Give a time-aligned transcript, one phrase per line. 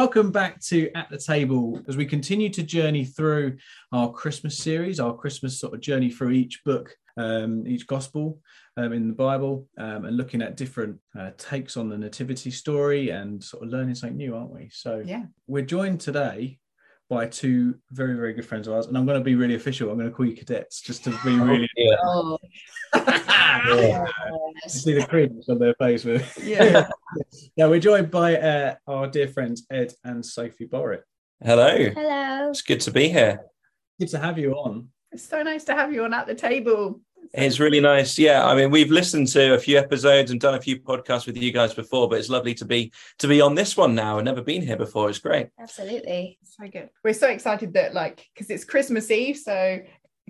[0.00, 3.58] Welcome back to At the Table as we continue to journey through
[3.92, 8.38] our Christmas series, our Christmas sort of journey through each book, um, each gospel
[8.78, 13.10] um, in the Bible, um, and looking at different uh, takes on the nativity story
[13.10, 14.70] and sort of learning something new, aren't we?
[14.72, 15.26] So Yeah.
[15.46, 16.58] we're joined today
[17.10, 19.90] by two very, very good friends of ours, and I'm going to be really official.
[19.90, 21.68] I'm going to call you cadets just to be really.
[21.76, 21.96] Yeah.
[22.04, 22.38] Oh.
[24.68, 26.38] See the cringe on their face with.
[26.42, 26.88] Yeah.
[27.56, 31.02] yeah, we're joined by uh, our dear friends Ed and Sophie Borrett.
[31.42, 31.90] Hello.
[31.90, 32.50] Hello.
[32.50, 33.40] It's good to be here.
[33.98, 34.88] Good to have you on.
[35.10, 37.00] It's so nice to have you on at the table.
[37.32, 38.18] It's really nice.
[38.18, 41.36] Yeah, I mean, we've listened to a few episodes and done a few podcasts with
[41.36, 44.18] you guys before, but it's lovely to be to be on this one now.
[44.18, 45.08] I've never been here before.
[45.08, 45.48] It's great.
[45.58, 46.38] Absolutely.
[46.42, 46.90] So good.
[47.04, 49.80] We're so excited that like because it's Christmas Eve, so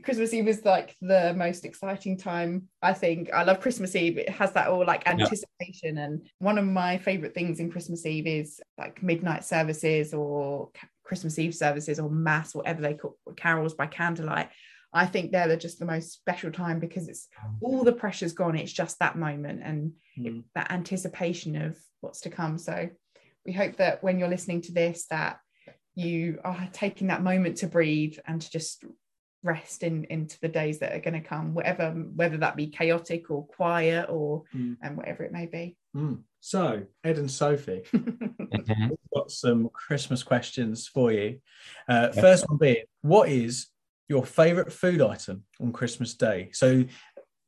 [0.03, 2.69] Christmas Eve is like the most exciting time.
[2.83, 4.19] I think I love Christmas Eve.
[4.19, 8.27] It has that all like anticipation, and one of my favorite things in Christmas Eve
[8.27, 10.71] is like midnight services or
[11.03, 14.51] Christmas Eve services or mass, whatever they call carols by candlelight.
[14.93, 17.29] I think they're the- just the most special time because it's
[17.61, 18.57] all the pressure's gone.
[18.57, 20.45] It's just that moment and Mm.
[20.55, 22.59] that anticipation of what's to come.
[22.59, 22.91] So
[23.47, 25.39] we hope that when you're listening to this, that
[25.95, 28.85] you are taking that moment to breathe and to just
[29.43, 33.31] rest in into the days that are going to come, whatever whether that be chaotic
[33.31, 34.77] or quiet or Mm.
[34.83, 35.77] and whatever it may be.
[35.97, 36.25] Mm.
[36.41, 41.41] So, Ed and Sophie, we've got some Christmas questions for you.
[41.89, 43.69] Uh, first one being, what is
[44.11, 46.51] your favourite food item on Christmas Day?
[46.53, 46.85] So,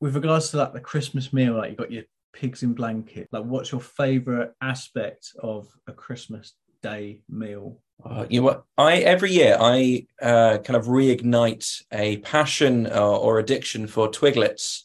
[0.00, 3.28] with regards to like the Christmas meal, like you got your pigs in blanket.
[3.30, 7.80] Like, what's your favourite aspect of a Christmas Day meal?
[8.04, 8.64] Uh, you know what?
[8.76, 14.82] I every year I uh, kind of reignite a passion uh, or addiction for Twiglets.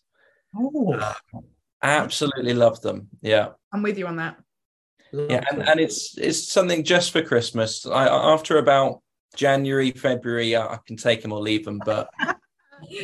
[0.55, 1.13] Oh,
[1.81, 3.07] Absolutely love them.
[3.21, 4.37] Yeah, I'm with you on that.
[5.11, 7.85] yeah, and, and it's it's something just for Christmas.
[7.85, 9.01] I after about
[9.37, 12.09] January, February, I, I can take them or leave them, but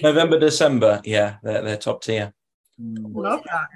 [0.01, 2.33] November, December, yeah, they're they're top tier.
[2.81, 3.16] Mm.
[3.16, 3.67] Love that.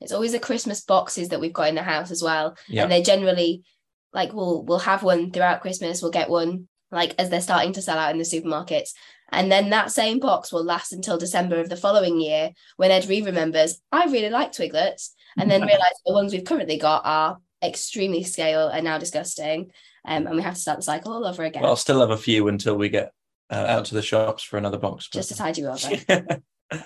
[0.00, 2.56] It's always the Christmas boxes that we've got in the house as well.
[2.68, 2.82] Yeah.
[2.82, 3.64] And they're generally
[4.12, 7.82] like we'll we'll have one throughout Christmas, we'll get one like as they're starting to
[7.82, 8.90] sell out in the supermarkets.
[9.32, 13.06] And then that same box will last until December of the following year when Ed
[13.06, 17.38] Reed remembers, I really like Twiglets, and then realize the ones we've currently got are
[17.62, 19.70] extremely scale and now disgusting.
[20.06, 22.10] Um, and we have to start the cycle all over again Well, I'll still have
[22.10, 23.12] a few until we get
[23.50, 25.08] uh, out to the shops for another box.
[25.08, 25.78] but- just to tide you over.
[26.70, 26.78] I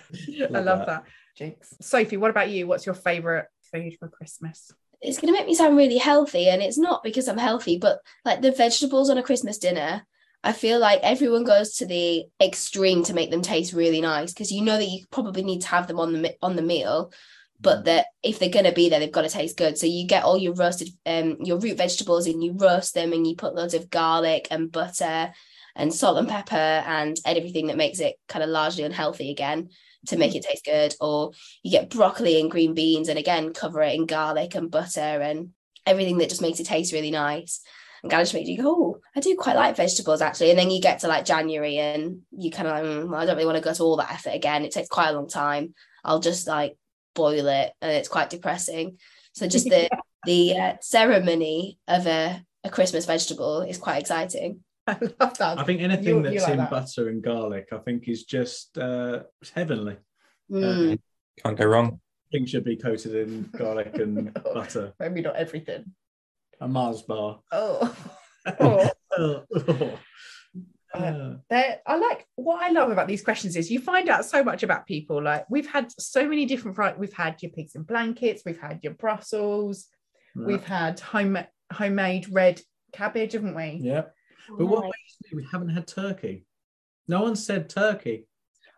[0.50, 0.86] Love love that.
[0.86, 1.04] that.
[1.36, 1.74] Jinx.
[1.80, 2.66] Sophie, what about you?
[2.66, 4.70] What's your favorite food for Christmas?
[5.00, 8.00] it's going to make me sound really healthy and it's not because i'm healthy but
[8.24, 10.04] like the vegetables on a christmas dinner
[10.42, 14.50] i feel like everyone goes to the extreme to make them taste really nice because
[14.50, 17.12] you know that you probably need to have them on the on the meal
[17.60, 19.76] but that if they're going to be there they've got to taste good.
[19.78, 23.26] So you get all your roasted um your root vegetables and you roast them and
[23.26, 25.32] you put loads of garlic and butter
[25.76, 29.68] and salt and pepper and everything that makes it kind of largely unhealthy again
[30.06, 30.94] to make it taste good.
[31.00, 31.32] Or
[31.62, 35.50] you get broccoli and green beans and again cover it in garlic and butter and
[35.86, 37.60] everything that just makes it taste really nice.
[38.02, 40.50] And kind of just makes you go oh I do quite like vegetables actually.
[40.50, 43.34] And then you get to like January and you kind of like "Mm, I don't
[43.34, 44.64] really want to go to all that effort again.
[44.64, 45.74] It takes quite a long time.
[46.04, 46.76] I'll just like
[47.22, 48.86] boil it and it's quite depressing
[49.34, 49.88] so just the
[50.30, 52.22] the uh, ceremony of a,
[52.64, 54.52] a Christmas vegetable is quite exciting
[54.88, 55.58] I love that.
[55.60, 56.70] I think anything You- that's you like in that.
[56.70, 59.96] butter and garlic, I think, is just uh, it's heavenly.
[60.50, 60.98] Mm.
[61.42, 62.00] Can't go wrong.
[62.32, 64.94] Things should be coated in garlic and butter.
[64.98, 65.82] Maybe not everything.
[66.62, 67.40] A Mars bar.
[67.52, 67.94] Oh.
[68.60, 68.90] oh.
[69.18, 69.98] Oh.
[70.94, 74.42] Uh, They're- I like what I love about these questions is you find out so
[74.42, 75.22] much about people.
[75.22, 76.76] Like we've had so many different.
[76.76, 78.42] fri- We've had your pigs in blankets.
[78.46, 79.86] We've had your Brussels.
[80.34, 81.36] We've had home
[81.72, 82.60] homemade red
[82.92, 83.80] cabbage, haven't we?
[83.82, 84.02] yeah.
[84.56, 86.46] But what makes me we haven't had turkey?
[87.06, 88.26] No one said turkey.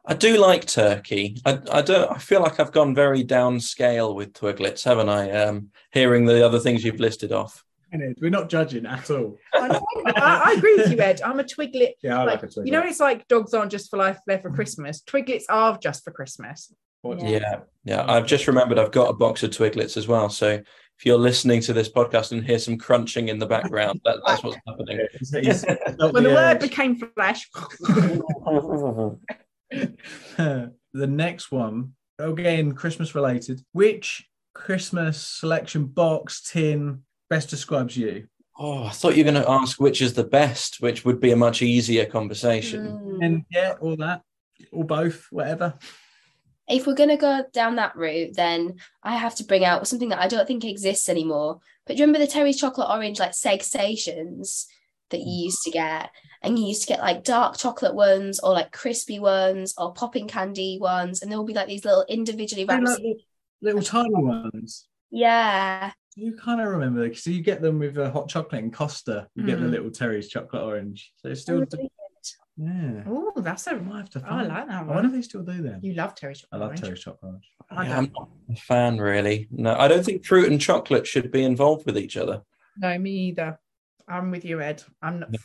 [0.05, 1.37] I do like turkey.
[1.45, 2.11] I, I don't.
[2.11, 5.31] I feel like I've gone very downscale with Twiglets, haven't I?
[5.31, 7.65] Um, hearing the other things you've listed off.
[7.93, 9.37] Ed, We're not judging at all.
[9.55, 11.21] I, know, I, I agree with you, Ed.
[11.23, 11.93] I'm a twiglet.
[12.03, 12.63] Yeah, I like, Like, a turkey.
[12.67, 15.03] you know, it's like dogs aren't just for life; they're for Christmas.
[15.03, 16.73] Twiglets are just for Christmas.
[17.05, 17.17] Yeah.
[17.29, 18.05] Yeah, yeah.
[18.13, 20.29] I've just remembered I've got a box of Twiglets as well.
[20.29, 24.19] So if you're listening to this podcast and hear some crunching in the background, that,
[24.27, 24.99] that's what's happening.
[25.13, 27.49] He's- he's felt When the the word became flesh,
[30.37, 33.63] the next one, again, Christmas related.
[33.73, 38.27] Which Christmas selection box tin best describes you?
[38.59, 41.31] Oh, I thought you were going to ask which is the best, which would be
[41.31, 42.89] a much easier conversation.
[42.89, 43.25] Mm.
[43.25, 44.21] And yeah, all that,
[44.71, 45.79] or both, whatever.
[46.71, 50.21] if we're gonna go down that route, then I have to bring out something that
[50.21, 51.61] I don't think exists anymore.
[51.87, 54.67] But do you remember the Terry's chocolate orange like seg stations
[55.11, 56.11] that you used to get?
[56.43, 60.29] And you used to get like dark chocolate ones or like crispy ones or popping
[60.29, 62.85] candy ones, and there will be like these little individually wrapped.
[62.85, 63.15] like little,
[63.61, 64.87] little tiny ones.
[65.11, 69.29] Yeah, You kind of remember because you get them with a hot chocolate and Costa.
[69.35, 69.71] You get the Mm.
[69.71, 71.13] little Terry's chocolate orange.
[71.17, 71.65] So it's still,
[72.57, 73.05] yeah.
[73.07, 73.71] Oh, that's a.
[73.71, 75.05] I might have to I like that I wonder one.
[75.07, 75.81] if they still do them.
[75.83, 76.61] You love Terry's I chocolate.
[76.61, 76.81] love orange.
[76.83, 77.49] Terry's chocolate orange.
[77.71, 79.49] I yeah, I'm not a fan, really.
[79.51, 82.43] No, I don't think fruit and chocolate should be involved with each other.
[82.77, 83.59] No, me either.
[84.09, 84.83] I'm with you, Ed.
[85.01, 85.31] I'm not.
[85.31, 85.39] No.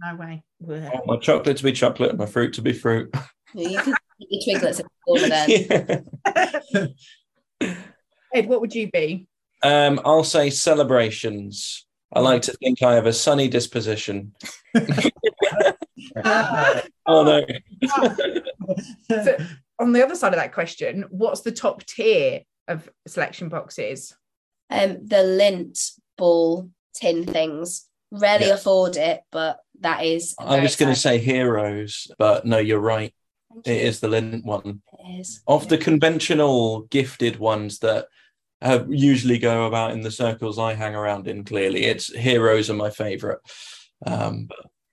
[0.00, 0.44] No way.
[0.68, 3.12] I want my chocolate to be chocolate and my fruit to be fruit.
[3.54, 6.04] you can eat your twiglets in the corner then.
[7.60, 7.68] Yeah.
[8.34, 9.26] Ed, what would you be?
[9.62, 11.86] Um, I'll say celebrations.
[12.12, 14.34] I like to think I have a sunny disposition.
[17.10, 17.44] Oh no.
[19.08, 19.36] So-
[19.78, 24.14] On the other side of that question, what's the top tier of selection boxes?
[24.70, 27.86] Um, the Lindt ball tin things.
[28.10, 28.54] Rarely Yeah.
[28.54, 30.34] afford it, but that is.
[30.38, 33.14] I was going to say heroes, but no, you're right.
[33.64, 34.82] say It is the Lindt one.
[34.98, 35.40] It is.
[35.46, 38.08] Of the conventional gifted ones that
[38.60, 42.74] have usually go about in the circles I hang around in, clearly, it's heroes are
[42.74, 43.38] my favourite.
[44.06, 44.48] Um,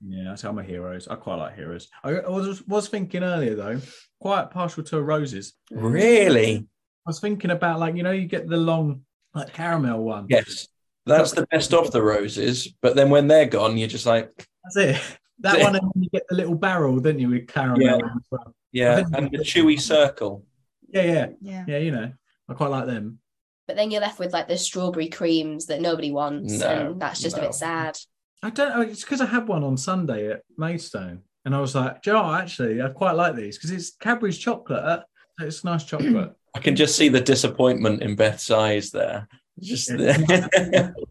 [0.08, 1.08] Yeah, I tell I'm heroes.
[1.08, 1.88] I quite like heroes.
[2.04, 3.80] I, I was was thinking earlier though,
[4.20, 5.54] quite partial to roses.
[5.72, 9.02] really, I was thinking about like you know you get the long
[9.34, 10.28] like caramel one.
[10.30, 10.68] yes,
[11.06, 12.74] that's the best of the roses.
[12.82, 14.32] But then when they're gone, you're just like,
[14.64, 15.02] that's it.
[15.40, 17.82] That one, and you get the little barrel, didn't you, with caramel?
[17.86, 17.96] Yeah.
[17.96, 18.56] as well.
[18.72, 20.46] Yeah, and the chewy circle.
[20.90, 21.66] yeah, yeah, Yeah.
[21.68, 21.78] yeah.
[21.78, 22.12] You know,
[22.50, 23.20] I quite like them.
[23.68, 27.22] But then you're left with like the strawberry creams that nobody wants, No, and that's
[27.22, 27.98] just a bit sad.
[28.44, 28.82] I don't know.
[28.82, 32.16] It's because I had one on Sunday at Maidstone, and I was like, "Do you
[32.16, 35.04] know actually, I quite like these because it's Cadbury's chocolate.
[35.42, 36.34] It's nice chocolate.
[36.56, 39.28] I can just see the disappointment in Beth's eyes there.
[39.60, 40.94] Just there.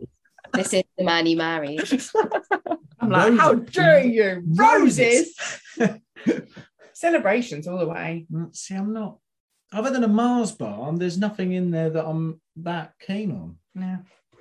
[0.54, 1.80] This is the man you married.
[3.00, 3.74] I'm like, how Roses.
[3.74, 4.42] dare you?
[4.46, 5.34] Roses.
[5.76, 6.00] Roses.
[6.94, 8.26] Celebrations all the way.
[8.32, 9.18] Mm, See, I'm not.
[9.74, 13.56] Other than a Mars bar, there's nothing in there that I'm that keen on.
[13.74, 13.98] Yeah.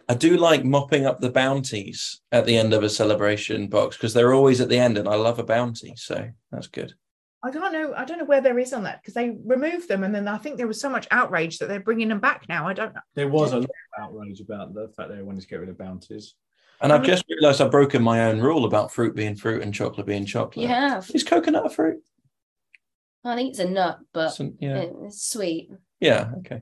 [0.08, 4.14] I do like mopping up the bounties at the end of a celebration box because
[4.14, 6.94] they're always at the end, and I love a bounty, so that's good.
[7.42, 7.94] I don't know.
[7.96, 10.38] I don't know where there is on that because they removed them, and then I
[10.38, 12.68] think there was so much outrage that they're bringing them back now.
[12.68, 13.02] I don't know.
[13.16, 15.78] There was a lot of outrage about the fact they wanted to get rid of
[15.78, 16.36] bounties.
[16.80, 19.74] And I I've just realised I've broken my own rule about fruit being fruit and
[19.74, 20.62] chocolate being chocolate.
[20.62, 21.10] You have.
[21.14, 22.02] Is coconut a fruit?
[23.26, 24.86] I think it's a nut, but Some- yeah.
[25.06, 25.70] it's sweet.
[26.00, 26.32] Yeah.
[26.40, 26.62] Okay.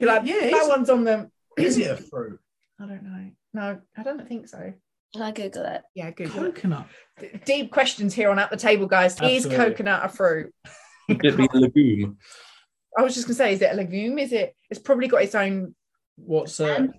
[0.00, 1.30] You're like, Yeah, that one's on them.
[1.56, 2.38] Is it a fruit?
[2.80, 3.30] I don't know.
[3.54, 4.72] No, I don't think so.
[5.18, 5.82] I Google it.
[5.94, 6.44] Yeah, Google.
[6.46, 6.54] it.
[6.56, 6.86] Coconut.
[7.18, 9.18] D- Deep questions here on at the table, guys.
[9.22, 10.52] Is coconut a fruit?
[11.08, 12.18] Could it be a legume?
[12.98, 14.18] I was just gonna say, is it a legume?
[14.18, 14.54] Is it?
[14.68, 15.74] It's probably got its own.
[16.16, 16.92] What's uh, Um,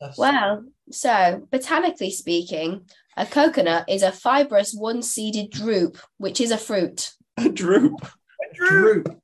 [0.00, 6.58] that's- Well, so botanically speaking, a coconut is a fibrous one-seeded drupe, which is a
[6.58, 7.10] fruit.
[7.38, 8.00] A droop.
[8.02, 9.20] A droop?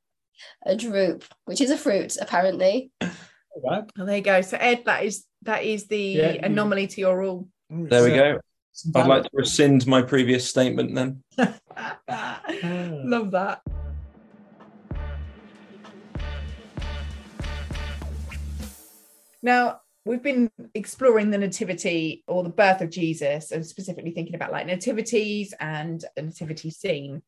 [0.66, 2.90] A droop, which is a fruit, apparently.
[3.00, 3.84] Right.
[3.98, 4.40] Oh, there you go.
[4.42, 7.48] So Ed, that is that is the Yeah, you- anomaly to your rule.
[7.68, 8.40] There we go.
[8.94, 11.22] I'd like to rescind my previous statement then.
[12.08, 13.60] Love that.
[19.42, 24.52] Now, we've been exploring the nativity or the birth of Jesus and specifically thinking about
[24.52, 27.22] like nativities and the nativity scene.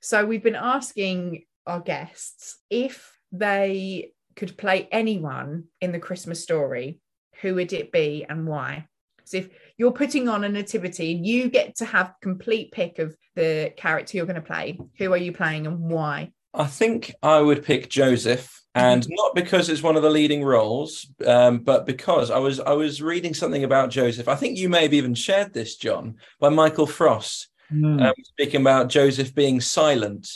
[0.00, 7.00] So, we've been asking our guests if they could play anyone in the Christmas story,
[7.40, 8.86] who would it be and why?
[9.24, 13.16] So, if you're putting on a nativity and you get to have complete pick of
[13.34, 16.32] the character you're going to play, who are you playing and why?
[16.54, 21.06] I think I would pick Joseph, and not because it's one of the leading roles,
[21.26, 24.28] um, but because I was I was reading something about Joseph.
[24.28, 28.60] I think you may have even shared this, John, by Michael Frost, Mm, um, speaking
[28.60, 30.28] about Joseph being silent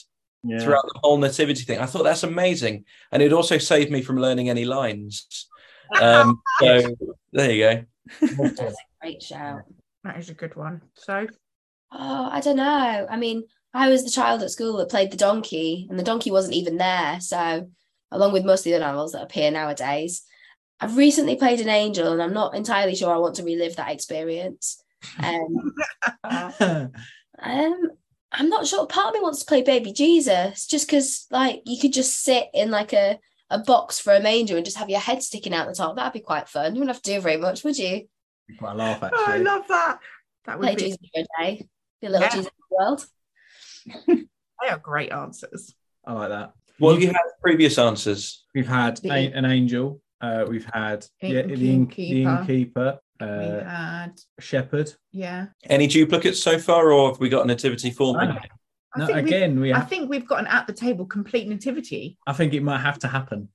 [0.43, 0.59] yeah.
[0.59, 1.79] throughout the whole nativity thing.
[1.79, 5.49] I thought that's amazing, and it also saved me from learning any lines.
[6.01, 6.97] Um, so
[7.33, 7.85] there you go.
[8.21, 9.63] That's a great shout.
[10.05, 10.83] That is a good one.
[10.95, 11.27] So,
[11.93, 13.07] Oh, I don't know.
[13.11, 13.45] I mean,
[13.75, 16.77] I was the child at school that played the donkey, and the donkey wasn't even
[16.77, 17.21] there.
[17.21, 17.69] So,
[18.11, 20.23] along with most of the other animals that appear nowadays,
[20.81, 23.91] I've recently played an angel, and I'm not entirely sure I want to relive that
[23.91, 24.83] experience.
[25.23, 25.75] Um,
[27.42, 27.90] um,
[28.32, 28.87] I'm not sure.
[28.87, 32.47] Part of me wants to play baby Jesus, just because, like, you could just sit
[32.54, 33.18] in like a
[33.50, 35.97] a box for a manger and just have your head sticking out the top.
[35.97, 36.75] That'd be quite fun.
[36.75, 38.06] You wouldn't have to do very much, would you?
[38.59, 39.99] Quite a laugh oh, I love that.
[40.44, 41.68] That would Play be, Jesus for a day,
[42.00, 42.30] be a little Yeah.
[42.30, 44.26] Jesus of the world.
[44.62, 45.75] they are great answers.
[46.04, 46.52] I like that.
[46.78, 48.44] What have you had previous answers?
[48.54, 50.00] We've had a- an angel.
[50.20, 52.99] Uh, we've had yeah, the, inn- the innkeeper.
[53.21, 54.93] Innkeeper, we uh, had, shepherd.
[55.12, 55.47] yeah.
[55.65, 58.17] Any duplicates so far, or have we got a nativity form?
[58.17, 58.39] No,
[58.97, 61.49] no, think we've- again, we I have, think we've got an at the table complete
[61.49, 62.19] nativity.
[62.27, 63.49] I think it might have to happen.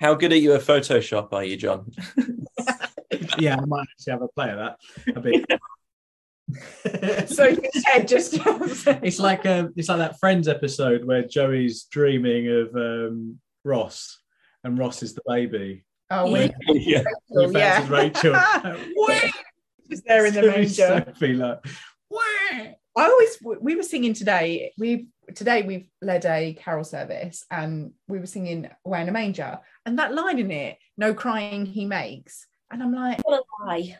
[0.00, 1.90] How good are you at Photoshop, are you, John?
[3.38, 4.78] Yeah, I might actually have a play of that
[5.14, 5.44] a bit.
[7.30, 12.74] so yeah, just it's like um, it's like that Friends episode where Joey's dreaming of
[12.74, 14.20] um, Ross,
[14.64, 15.84] and Ross is the baby.
[16.10, 17.02] Oh, when yeah.
[17.30, 17.74] Rachel, yeah.
[17.80, 18.32] fancies Rachel.
[18.32, 19.20] Like, "Wah!"
[19.90, 21.04] just there in the manger.
[21.06, 21.58] Sophie, like,
[22.10, 22.20] "Wah!"
[22.98, 24.72] I always we were singing today.
[24.78, 29.58] We today we've led a carol service and we were singing "Away in a Manger"
[29.84, 33.98] and that line in it, "No crying he makes," and I'm like, What a lie.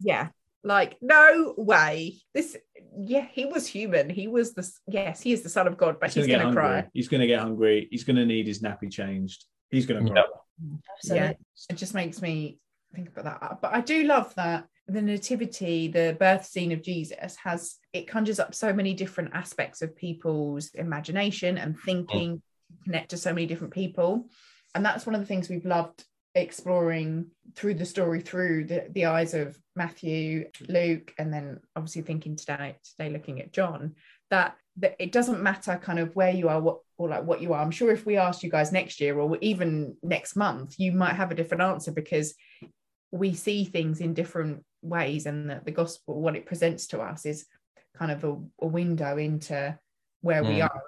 [0.00, 0.28] yeah,
[0.62, 2.20] like no way.
[2.32, 2.56] This,
[2.96, 4.08] yeah, he was human.
[4.08, 6.54] He was the yes, he is the son of God, but He's he's, gonna going
[6.54, 6.82] to hungry.
[6.82, 6.90] cry.
[6.92, 7.88] He's gonna get hungry.
[7.90, 9.44] He's gonna need his nappy changed.
[9.70, 10.16] He's gonna cry.
[10.16, 10.22] Yeah.
[10.96, 11.28] Absolutely.
[11.28, 11.34] Yeah,
[11.70, 12.58] it just makes me
[12.94, 13.60] think about that.
[13.60, 18.40] But I do love that the nativity, the birth scene of Jesus, has it conjures
[18.40, 22.42] up so many different aspects of people's imagination and thinking,
[22.84, 24.28] connect to so many different people,
[24.74, 27.26] and that's one of the things we've loved exploring
[27.56, 32.76] through the story through the, the eyes of Matthew, Luke, and then obviously thinking today
[32.96, 33.94] today looking at John
[34.30, 37.52] that that it doesn't matter kind of where you are what or like what you
[37.52, 37.62] are.
[37.62, 41.14] I'm sure if we asked you guys next year or even next month you might
[41.14, 42.34] have a different answer because
[43.10, 47.26] we see things in different ways and that the gospel what it presents to us
[47.26, 47.46] is
[47.98, 49.78] kind of a, a window into
[50.22, 50.64] where we Mm.
[50.64, 50.82] are.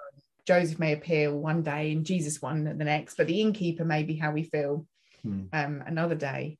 [0.45, 4.15] Joseph may appear one day and jesus one the next but the innkeeper may be
[4.15, 4.85] how we feel
[5.21, 5.43] Hmm.
[5.53, 6.57] um another day.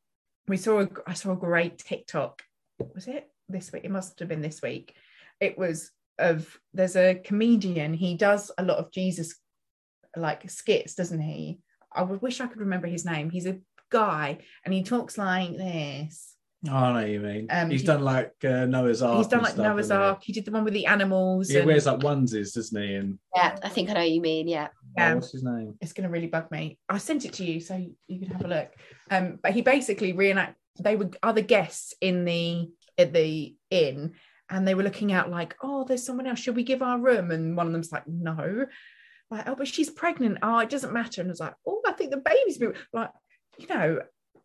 [0.47, 2.41] We saw a, i saw a great tiktok.
[2.95, 3.83] Was it this week?
[3.83, 4.95] It must have been this week.
[5.41, 9.35] It was of there's a comedian he does a lot of jesus
[10.15, 11.59] like skits doesn't he
[11.93, 13.57] i would wish i could remember his name he's a
[13.91, 16.29] guy and he talks like this
[16.65, 17.47] Oh, I know what you mean.
[17.49, 19.17] Um, he's he- done like uh, Noah's Ark.
[19.17, 20.05] he's done like stuff, noah's hasn't he?
[20.05, 22.95] ark he did the one with the animals He and- wears like onesies, doesn't he?
[22.95, 24.47] And Yeah, I think I know what you mean.
[24.47, 24.69] Yeah.
[24.97, 25.11] Yeah.
[25.11, 25.75] oh, what's his name?
[25.81, 26.77] it's going to really bug me.
[26.87, 27.75] I sent it to you so
[28.07, 28.69] you can have a look.
[29.11, 30.55] Um, but he basically reenact.
[30.79, 34.13] They were other guests in the at the inn,
[34.49, 36.39] and they were looking out like, "Oh, there's someone else.
[36.39, 38.65] Should we give our room?" And one of them's like, "No."
[39.31, 40.37] Like, "Oh, but she's pregnant.
[40.41, 43.09] Oh, it doesn't matter." And I was like, "Oh, I think the baby's been like."
[43.57, 43.99] You know,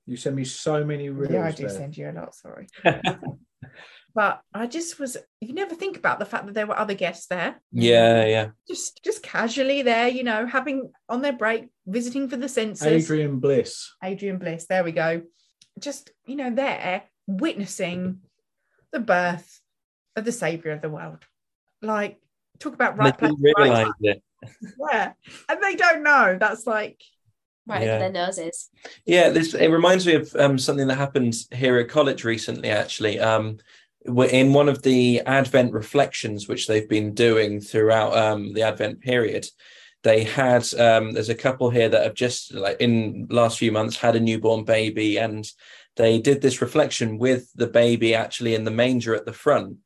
[0.06, 1.32] You send me so many reels.
[1.32, 1.70] yeah, I do there.
[1.76, 2.34] send you a lot.
[2.34, 2.66] Sorry,
[4.14, 5.16] but I just was.
[5.40, 8.48] You never think about the fact that there were other guests there Yeah, yeah.
[8.68, 12.86] just just casually there, you know, having on their break, visiting for the census.
[12.86, 13.94] Adrian Bliss.
[14.02, 15.22] Adrian Bliss, there we go.
[15.78, 18.20] Just, you know, there witnessing
[18.92, 19.60] the birth
[20.16, 21.18] of the savior of the world.
[21.82, 22.18] Like,
[22.58, 24.14] talk about They right place, didn't right it.
[24.14, 24.22] time.
[24.90, 25.12] Yeah.
[25.48, 26.36] And they don't know.
[26.38, 27.02] That's like,
[27.66, 27.94] Right Yeah.
[27.96, 28.70] under their noses.
[29.04, 32.70] Yeah, this it reminds me of um, something that happened here at college recently.
[32.70, 33.58] Actually, um,
[34.06, 39.00] we're in one of the Advent reflections, which they've been doing throughout um, the Advent
[39.02, 39.46] period.
[40.02, 43.96] They had um, there's a couple here that have just like in last few months
[43.98, 45.44] had a newborn baby, and
[45.96, 49.76] they did this reflection with the baby actually in the manger at the front,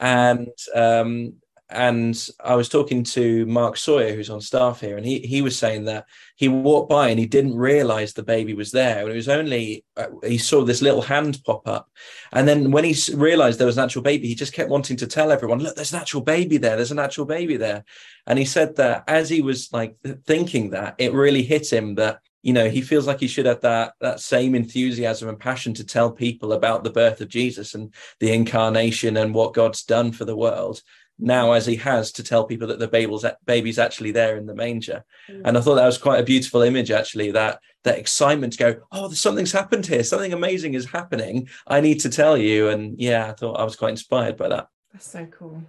[0.00, 1.34] and um,
[1.70, 5.58] and I was talking to Mark Sawyer, who's on staff here, and he he was
[5.58, 9.02] saying that he walked by and he didn't realize the baby was there.
[9.02, 11.88] And it was only uh, he saw this little hand pop up,
[12.32, 15.06] and then when he realized there was an actual baby, he just kept wanting to
[15.06, 16.76] tell everyone, "Look, there's an actual baby there.
[16.76, 17.84] There's an actual baby there."
[18.26, 22.20] And he said that as he was like thinking that, it really hit him that
[22.44, 25.84] you know he feels like he should have that that same enthusiasm and passion to
[25.84, 30.26] tell people about the birth of Jesus and the incarnation and what God's done for
[30.26, 30.82] the world
[31.18, 34.54] now as he has to tell people that the baby's baby's actually there in the
[34.54, 35.04] manger.
[35.30, 35.42] Mm.
[35.44, 38.80] And i thought that was quite a beautiful image actually that that excitement to go
[38.92, 40.04] oh something's happened here.
[40.04, 41.48] Something amazing is happening.
[41.66, 42.68] I need to tell you.
[42.68, 44.68] And yeah i thought i was quite inspired by that.
[44.92, 45.62] That's so cool.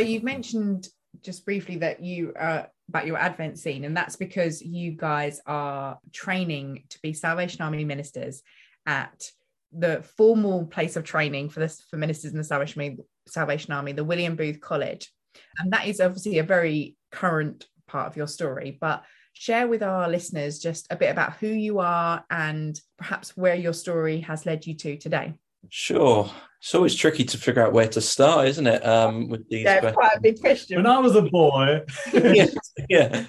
[0.00, 0.88] So you've mentioned
[1.22, 5.98] just briefly that you uh, about your Advent scene, and that's because you guys are
[6.10, 8.42] training to be Salvation Army ministers
[8.86, 9.30] at
[9.72, 12.96] the formal place of training for this for ministers in the Salvation Army,
[13.28, 15.12] Salvation Army, the William Booth College,
[15.58, 18.78] and that is obviously a very current part of your story.
[18.80, 19.04] But
[19.34, 23.74] share with our listeners just a bit about who you are and perhaps where your
[23.74, 25.34] story has led you to today.
[25.68, 29.64] Sure it's always tricky to figure out where to start isn't it um with these
[29.64, 29.92] questions.
[29.94, 30.76] quite a big question.
[30.76, 31.80] When I was a boy,
[32.12, 32.46] yeah,
[32.88, 33.24] yeah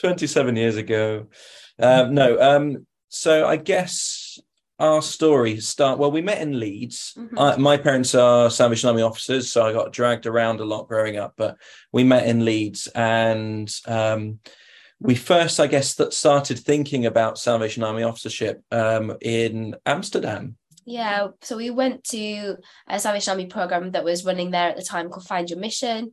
[0.00, 1.26] 27 years ago
[1.78, 4.38] um no um so i guess
[4.78, 7.38] our story start well we met in leeds Mhm.
[7.38, 11.16] I, my parents are salvation army officers so i got dragged around a lot growing
[11.18, 11.56] up but
[11.92, 14.38] we met in leeds and um,
[15.00, 20.56] we first i guess that started thinking about salvation army officership um, in amsterdam
[20.86, 22.56] Yeah, so we went to
[22.88, 26.12] a Salvation Army program that was running there at the time called Find Your Mission.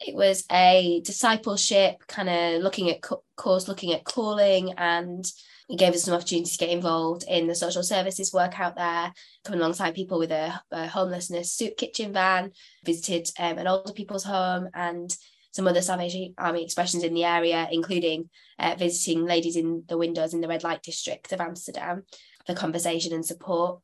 [0.00, 5.24] It was a discipleship kind of looking at co- course, looking at calling, and
[5.68, 9.12] it gave us an opportunity to get involved in the social services work out there,
[9.44, 12.52] coming alongside people with a, a homelessness soup kitchen van,
[12.84, 15.16] visited um, an older people's home, and
[15.52, 20.34] some other Salvation Army expressions in the area, including uh, visiting ladies in the windows
[20.34, 22.04] in the red light district of Amsterdam
[22.46, 23.80] for conversation and support.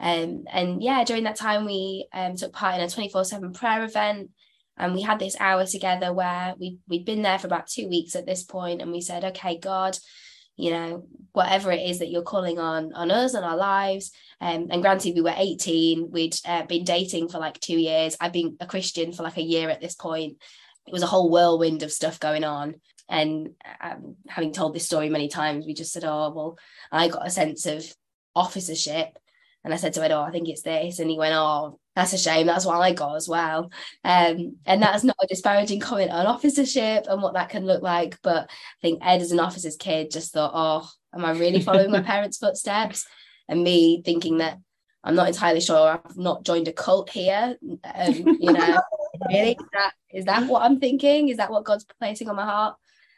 [0.00, 3.84] Um, and yeah, during that time, we um, took part in a 24 7 prayer
[3.84, 4.30] event.
[4.76, 8.16] And we had this hour together where we, we'd been there for about two weeks
[8.16, 9.96] at this point, And we said, okay, God,
[10.56, 14.12] you know, whatever it is that you're calling on on us and our lives.
[14.40, 18.16] Um, and granted, we were 18, we'd uh, been dating for like two years.
[18.20, 20.38] I'd been a Christian for like a year at this point.
[20.86, 22.74] It was a whole whirlwind of stuff going on.
[23.08, 26.58] And um, having told this story many times, we just said, oh, well,
[26.90, 27.84] I got a sense of
[28.34, 29.18] officership
[29.64, 30.98] and I said to Ed, oh, I think it's this.
[30.98, 32.46] And he went, oh, that's a shame.
[32.46, 33.70] That's what I got as well.
[34.04, 38.18] Um, and that's not a disparaging comment on officership and what that can look like.
[38.22, 41.90] But I think Ed, as an officer's kid, just thought, oh, am I really following
[41.90, 43.06] my parents' footsteps?
[43.48, 44.58] And me thinking that
[45.02, 47.56] I'm not entirely sure I've not joined a cult here.
[47.62, 48.80] Um, you know,
[49.28, 49.52] really?
[49.52, 51.28] Is that, is that what I'm thinking?
[51.28, 52.76] Is that what God's placing on my heart?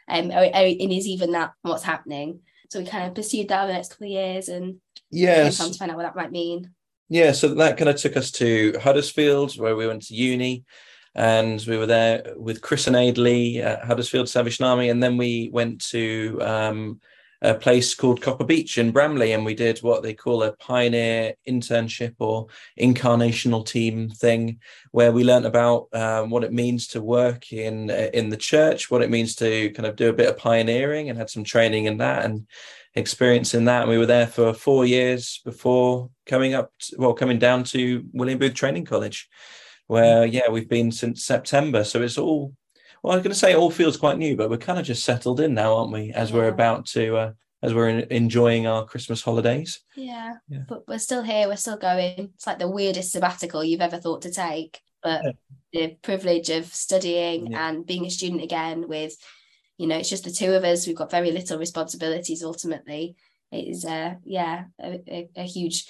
[0.09, 2.41] Um, and is even that what's happening?
[2.71, 4.81] So we kind of pursued that over the next couple of years and
[5.11, 6.71] yes time to find out what that might mean.
[7.09, 10.65] Yeah, so that kind of took us to Huddersfield, where we went to uni,
[11.15, 15.49] and we were there with Chris and Aidley at Huddersfield Salvation Army, and then we
[15.53, 17.01] went to um,
[17.43, 21.35] a place called Copper Beach in Bramley, and we did what they call a pioneer
[21.49, 22.49] internship or
[22.81, 24.59] incarnational team thing,
[24.91, 29.03] where we learnt about um, what it means to work in in the church, what
[29.03, 31.99] it means to kind of do a bit of pioneering, and had some training in
[31.99, 32.49] that, and
[32.97, 33.83] experience in that.
[33.83, 38.05] And we were there for four years before coming up, to, well, coming down to
[38.13, 39.29] William Booth Training College,
[39.87, 41.85] where, yeah, we've been since September.
[41.85, 42.55] So it's all,
[43.03, 44.87] well, I was going to say it all feels quite new, but we're kind of
[44.87, 46.13] just settled in now, aren't we?
[46.13, 47.33] As we're about to, uh,
[47.63, 49.81] as we're in, enjoying our Christmas holidays.
[49.95, 50.35] Yeah.
[50.49, 50.63] Yeah.
[50.69, 52.33] But we're still here, we're still going.
[52.35, 54.81] It's like the weirdest sabbatical you've ever thought to take.
[55.03, 55.33] But Yeah.
[55.73, 57.69] the privilege of studying Yeah.
[57.69, 59.17] and being a student again with,
[59.79, 60.87] you know, it's just the two of us.
[60.87, 63.17] We've got very little responsibilities ultimately.
[63.53, 65.87] It is uh yeah, a, a, a huge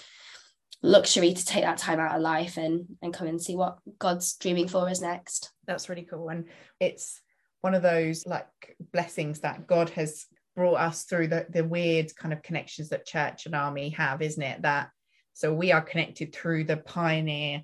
[0.83, 4.35] luxury to take that time out of life and and come and see what God's
[4.37, 5.51] dreaming for us next.
[5.67, 6.45] that's really cool and
[6.81, 7.21] it's
[7.63, 12.33] one of those like blessings that god has brought us through the, the weird kind
[12.33, 14.91] of connections that church and army have isn't it that
[15.35, 17.63] so we are connected through the pioneer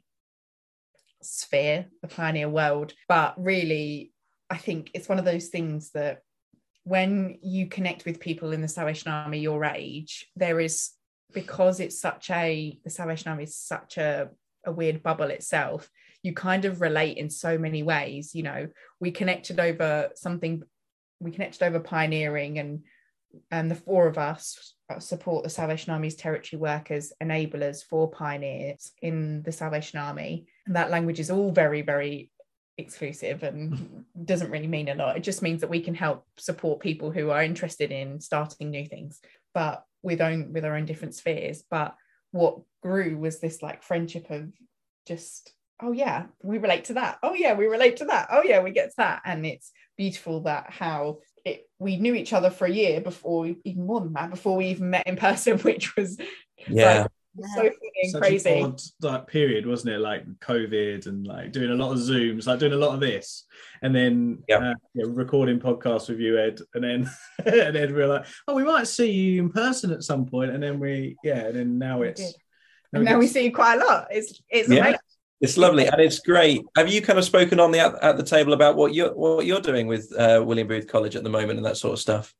[1.22, 4.11] sphere the pioneer world but really
[4.52, 6.20] i think it's one of those things that
[6.84, 10.90] when you connect with people in the salvation army your age there is
[11.32, 14.28] because it's such a the salvation army is such a
[14.64, 15.90] a weird bubble itself
[16.22, 18.68] you kind of relate in so many ways you know.
[19.00, 20.62] We connected over something
[21.20, 22.82] we connected over pioneering and
[23.50, 29.42] and the four of us support the salvation army's territory workers enablers for pioneers in
[29.42, 30.46] the salvation army.
[30.66, 32.30] And that language is all very very
[32.78, 35.16] exclusive and doesn't really mean a lot.
[35.16, 38.86] It just means that we can help support people who are interested in starting new
[38.86, 39.20] things
[39.54, 41.64] but with own with our own different spheres.
[41.70, 41.94] But
[42.30, 44.52] what grew was this like friendship of
[45.06, 47.18] just oh yeah we relate to that.
[47.22, 48.28] Oh yeah we relate to that.
[48.30, 49.22] Oh yeah we get to that.
[49.24, 53.56] And it's beautiful that how it we knew each other for a year before we,
[53.64, 56.18] even more than that before we even met in person which was
[56.68, 57.06] Yeah.
[57.40, 59.98] So funny and Such crazy an odd like period, wasn't it?
[60.00, 63.44] Like COVID and like doing a lot of Zooms, like doing a lot of this,
[63.82, 64.60] and then Yep.
[64.60, 67.10] uh, yeah, recording podcasts with you, Ed, and then
[67.46, 70.50] and then we are like, oh, we might see you in person at some point,
[70.50, 72.34] and then we yeah, and then now it's did.
[72.92, 74.80] and now we see you quite a lot it's it's Yeah.
[74.80, 74.98] amazing
[75.40, 76.60] It's lovely and it's great.
[76.76, 79.44] Have you kind of spoken on the at, at the table about what you're what
[79.46, 82.32] you're doing with uh, William Booth College at the moment and that sort of stuff?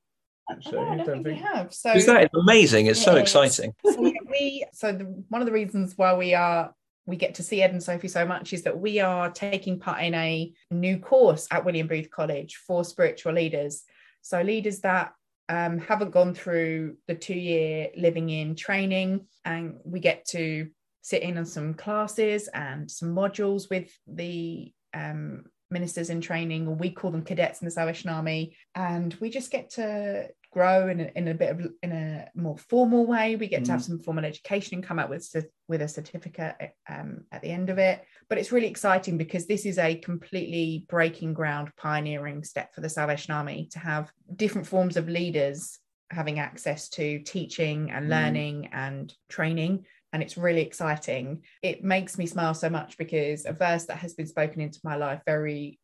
[0.51, 0.79] actually.
[0.79, 2.87] Oh, I don't think we have so Because that is amazing.
[2.87, 3.23] It's so It is.
[3.23, 3.73] exciting.
[3.85, 6.75] so yeah, we so the, one of the reasons why we are
[7.07, 10.03] we get to see Ed and Sophie so much is that we are taking part
[10.03, 13.83] in a new course at William Booth College for spiritual leaders.
[14.23, 15.13] So leaders that
[15.49, 20.69] um, haven't gone through the two-year living in training, and we get to
[21.03, 26.75] sit in on some classes and some modules with the um, ministers in training, or
[26.77, 31.01] we call them cadets in the Salvation Army, and we just get to grow in
[31.01, 33.65] a, in a bit of in a more formal way we get mm.
[33.65, 33.87] to have mm.
[33.87, 35.27] some formal education and come out with
[35.67, 36.55] with a certificate
[36.89, 40.85] um, at the end of it but it's really exciting because this is a completely
[40.89, 45.79] breaking ground pioneering step for the salvation army to have different forms of leaders
[46.11, 48.11] having access to teaching and mm.
[48.11, 48.69] learning mm.
[48.73, 53.87] and training and it's really exciting it makes me smile so much because a verse
[53.87, 55.79] that has been spoken into my life very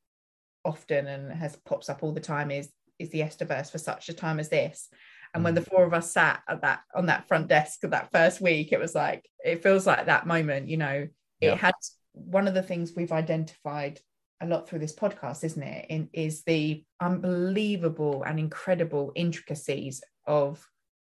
[0.64, 4.08] often and has pops up all the time is is the Esther verse for such
[4.08, 4.88] a time as this.
[5.34, 5.68] And when the mm.
[5.68, 8.80] four of us sat at that on that front desk of that first week, it
[8.80, 11.08] was like it feels like that moment, you know,
[11.40, 11.74] it had
[12.12, 14.00] one of the things we've identified
[14.40, 15.86] a lot through this podcast, isn't it?
[15.88, 20.66] In, is the unbelievable and incredible intricacies of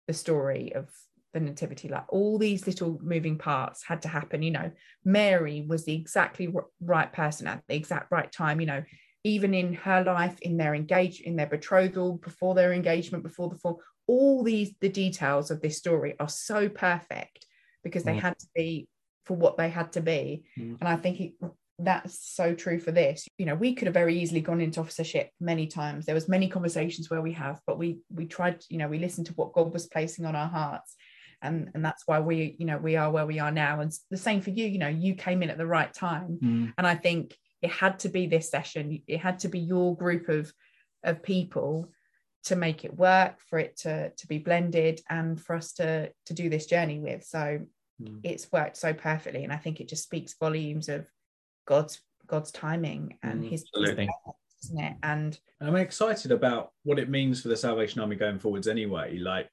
[0.06, 0.88] the story of
[1.32, 4.70] the nativity like all these little moving parts had to happen you know
[5.04, 8.82] mary was the exactly right person at the exact right time you know
[9.24, 13.58] even in her life, in their engage, in their betrothal, before their engagement, before the
[13.58, 17.44] fall, all these the details of this story are so perfect
[17.84, 18.20] because they mm.
[18.20, 18.88] had to be
[19.24, 20.44] for what they had to be.
[20.58, 20.78] Mm.
[20.80, 21.32] And I think it,
[21.78, 23.26] that's so true for this.
[23.38, 26.06] You know, we could have very easily gone into officership many times.
[26.06, 29.26] There was many conversations where we have, but we we tried, you know, we listened
[29.28, 30.94] to what God was placing on our hearts.
[31.42, 33.80] And, and that's why we, you know, we are where we are now.
[33.80, 36.38] And the same for you, you know, you came in at the right time.
[36.42, 36.74] Mm.
[36.76, 40.28] And I think it had to be this session it had to be your group
[40.28, 40.52] of
[41.04, 41.90] of people
[42.44, 46.34] to make it work for it to to be blended and for us to to
[46.34, 47.60] do this journey with so
[48.02, 48.20] mm.
[48.22, 51.06] it's worked so perfectly and i think it just speaks volumes of
[51.66, 54.08] god's god's timing and mm, his absolutely
[54.64, 58.68] isn't it and i'm excited about what it means for the salvation army going forwards
[58.68, 59.48] anyway like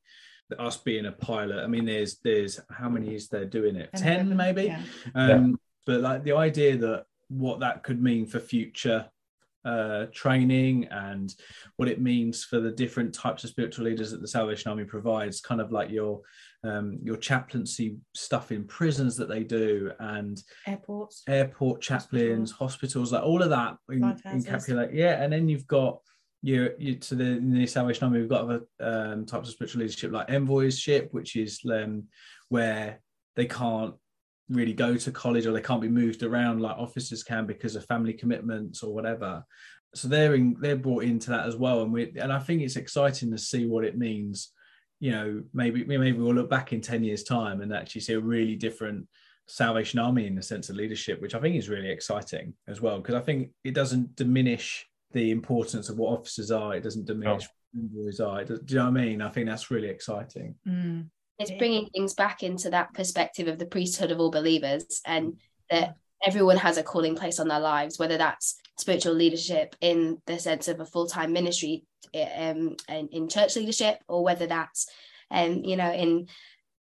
[0.60, 4.36] us being a pilot i mean there's there's how many is there doing it 10
[4.36, 4.82] maybe yeah.
[5.15, 5.56] um yeah.
[5.86, 9.09] but like the idea that what that could mean for future
[9.65, 11.35] uh, training and
[11.75, 15.41] what it means for the different types of spiritual leaders that the Salvation Army provides,
[15.41, 16.21] kind of like your
[16.63, 23.11] um, your chaplaincy stuff in prisons that they do and airports, airport chaplains, hospitals, hospitals
[23.11, 24.41] like all of that in, in
[24.93, 25.99] Yeah, and then you've got
[26.41, 29.81] you, you to the, in the Salvation Army, we've got other um, types of spiritual
[29.81, 32.03] leadership like envoyship, which is um,
[32.49, 33.01] where
[33.35, 33.95] they can't
[34.49, 37.86] really go to college or they can't be moved around like officers can because of
[37.86, 39.43] family commitments or whatever.
[39.95, 41.81] So they're in, they're brought into that as well.
[41.81, 44.51] And we and i think it's exciting to see what it means
[44.99, 48.19] you know maybe maybe we'll look back in 10 years time and actually see a
[48.19, 49.07] really different
[49.47, 52.97] salvation army in the sense of leadership which i think is really exciting as well
[52.97, 56.75] because i think it doesn't diminish the importance of what officers are.
[56.75, 58.03] It doesn't diminish no.
[58.03, 58.43] boys are.
[58.43, 59.21] Do you know what i mean?
[59.21, 60.55] I think that's really exciting.
[60.67, 65.38] Mm it's bringing things back into that perspective of the priesthood of all believers and
[65.69, 65.95] that
[66.26, 70.67] everyone has a calling place on their lives whether that's spiritual leadership in the sense
[70.67, 71.84] of a full-time ministry
[72.15, 74.88] um, in, in church leadership or whether that's
[75.30, 76.28] um, you know in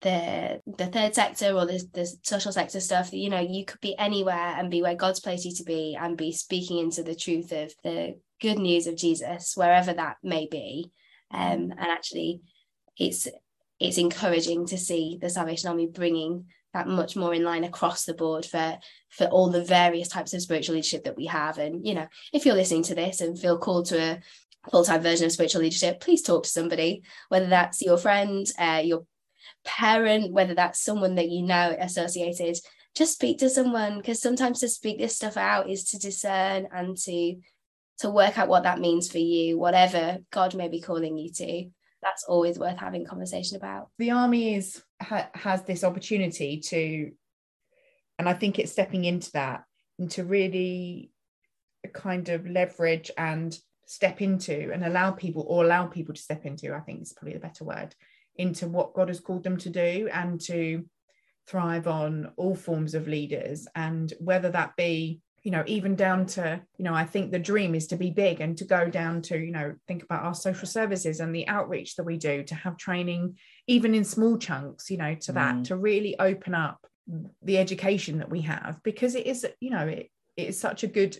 [0.01, 3.95] the the third sector or the, the social sector stuff you know you could be
[3.97, 7.51] anywhere and be where god's placed you to be and be speaking into the truth
[7.51, 10.91] of the good news of jesus wherever that may be.
[11.33, 12.41] Um, and actually
[12.97, 13.27] it's
[13.81, 18.13] it's encouraging to see the Salvation Army bringing that much more in line across the
[18.13, 18.77] board for
[19.09, 21.57] for all the various types of spiritual leadership that we have.
[21.57, 24.19] And you know, if you're listening to this and feel called to a
[24.69, 29.05] full-time version of spiritual leadership, please talk to somebody, whether that's your friend, uh, your
[29.65, 32.57] parent, whether that's someone that you know associated.
[32.95, 36.95] Just speak to someone because sometimes to speak this stuff out is to discern and
[36.97, 37.37] to
[37.99, 41.69] to work out what that means for you, whatever God may be calling you to
[42.01, 43.89] that's always worth having conversation about.
[43.97, 47.11] The army is ha, has this opportunity to,
[48.17, 49.63] and I think it's stepping into that
[49.99, 51.11] and to really
[51.93, 56.73] kind of leverage and step into and allow people or allow people to step into.
[56.73, 57.95] I think is probably the better word
[58.35, 60.85] into what God has called them to do and to
[61.47, 66.61] thrive on all forms of leaders and whether that be you know even down to
[66.77, 69.37] you know i think the dream is to be big and to go down to
[69.37, 72.77] you know think about our social services and the outreach that we do to have
[72.77, 75.63] training even in small chunks you know to that mm.
[75.63, 76.85] to really open up
[77.41, 80.87] the education that we have because it is you know it, it is such a
[80.87, 81.17] good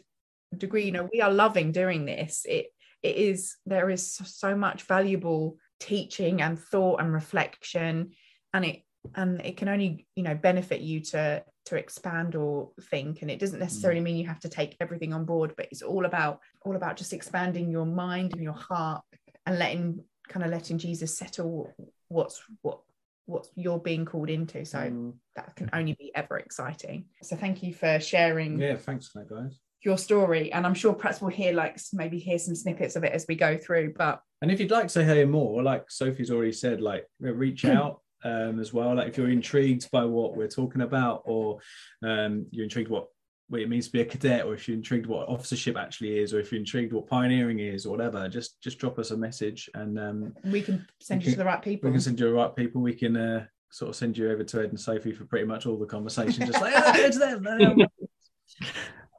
[0.58, 2.68] degree you know we are loving doing this it
[3.02, 8.12] it is there is so much valuable teaching and thought and reflection
[8.54, 8.82] and it
[9.16, 13.40] and it can only you know benefit you to to expand or think and it
[13.40, 14.06] doesn't necessarily mm.
[14.06, 17.14] mean you have to take everything on board but it's all about all about just
[17.14, 19.04] expanding your mind and your heart
[19.46, 21.74] and letting kind of letting jesus settle
[22.08, 22.80] what's what
[23.26, 25.14] what you're being called into so mm.
[25.36, 29.30] that can only be ever exciting so thank you for sharing yeah thanks for that
[29.30, 33.04] guys your story and i'm sure perhaps we'll hear like maybe hear some snippets of
[33.04, 36.32] it as we go through but and if you'd like to hear more like sophie's
[36.32, 38.96] already said like reach out um, as well.
[38.96, 41.60] Like if you're intrigued by what we're talking about or
[42.04, 43.08] um, you're intrigued what
[43.52, 46.34] what it means to be a cadet or if you're intrigued what officership actually is
[46.34, 49.70] or if you're intrigued what pioneering is or whatever just just drop us a message
[49.74, 51.90] and um, we can send you to the right people.
[51.90, 52.82] we can send you the right people.
[52.82, 55.66] We can uh, sort of send you over to ed and sophie for pretty much
[55.66, 56.46] all the conversation.
[56.48, 57.46] Just like oh, it's them.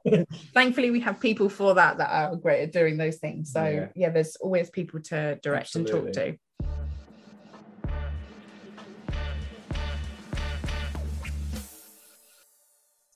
[0.53, 3.51] Thankfully we have people for that that are great at doing those things.
[3.51, 5.99] So yeah, yeah there's always people to direct Absolutely.
[5.99, 6.37] and talk to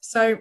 [0.07, 0.37] so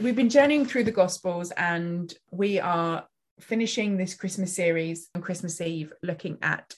[0.00, 3.08] we've been journeying through the gospels and we are
[3.40, 6.72] finishing this christmas series on christmas eve looking at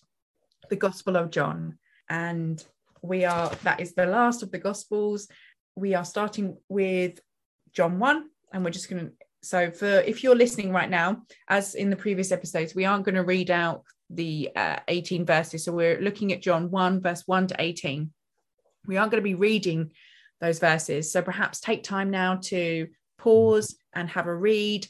[0.71, 1.79] the gospel of john.
[2.09, 2.65] And
[3.03, 5.29] we are that is the last of the gospels.
[5.77, 7.21] We are starting with
[7.75, 11.75] john 1 and we're just going to so for if you're listening right now as
[11.75, 15.65] in the previous episodes we aren't going to read out the uh, 18 verses.
[15.65, 18.11] So we're looking at john 1 verse 1 to 18
[18.87, 19.91] we aren't going to be reading
[20.43, 21.11] those verses.
[21.11, 23.23] So perhaps take time now to mm-hmm.
[23.23, 24.87] pause and have a read.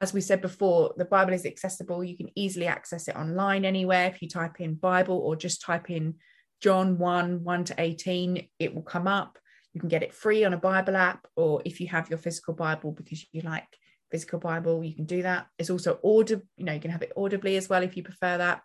[0.00, 2.02] As we said before the bible is accessible.
[2.02, 4.08] You can easily access it online anywhere.
[4.08, 6.16] If you type in bible or just type in
[6.60, 9.38] john 1 1 to 18 it will come up.
[9.76, 12.54] You can get it free on a Bible app, or if you have your physical
[12.54, 13.68] Bible because you like
[14.10, 15.48] physical Bible, you can do that.
[15.58, 18.38] It's also audible, you know, you can have it audibly as well if you prefer
[18.38, 18.62] that.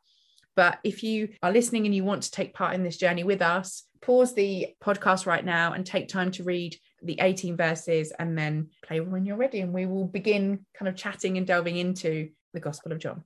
[0.55, 3.41] But if you are listening and you want to take part in this journey with
[3.41, 8.37] us, pause the podcast right now and take time to read the 18 verses and
[8.37, 9.61] then play when you're ready.
[9.61, 13.23] And we will begin kind of chatting and delving into the Gospel of John.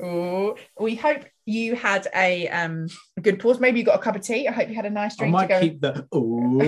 [0.00, 3.58] Oh, we hope you had a um a good pause.
[3.58, 4.46] Maybe you got a cup of tea.
[4.46, 5.34] I hope you had a nice drink.
[5.34, 6.58] I might keep the oh.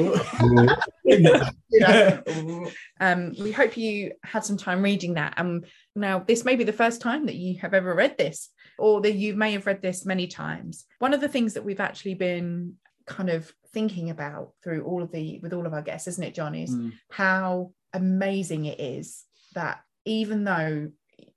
[3.01, 5.35] um, we hope you had some time reading that.
[5.37, 5.65] Um,
[5.95, 9.17] now this may be the first time that you have ever read this, or that
[9.17, 10.87] you may have read this many times.
[10.99, 15.13] One of the things that we've actually been kind of thinking about through all of
[15.13, 16.55] the with all of our guests, isn't it, John?
[16.55, 16.93] Is mm.
[17.11, 20.91] how amazing it is that even though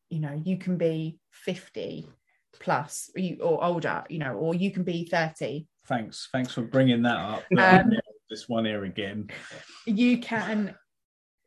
[0.10, 2.08] you know you can be 50
[2.64, 7.18] plus or older you know or you can be 30 thanks thanks for bringing that
[7.18, 7.44] up.
[7.58, 7.92] Um,
[8.30, 9.30] this one here again.
[9.86, 10.74] you can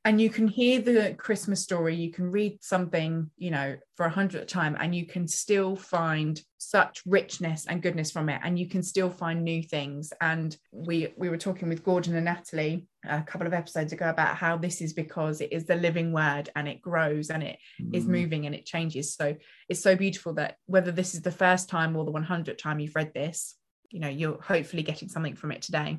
[0.07, 4.11] and you can hear the christmas story you can read something you know for a
[4.11, 8.69] hundredth time and you can still find such richness and goodness from it and you
[8.69, 10.13] can still find new things.
[10.21, 14.37] And we we were talking with gordon and natalie a couple of episodes ago about
[14.37, 17.95] how this is because it is the living word and it grows and it mm.
[17.95, 19.15] is moving and it changes.
[19.15, 19.37] So
[19.69, 22.97] it's so beautiful that whether this is the first time or the 100th time you've
[22.97, 23.55] read this
[23.91, 25.97] you know you're hopefully getting something from it today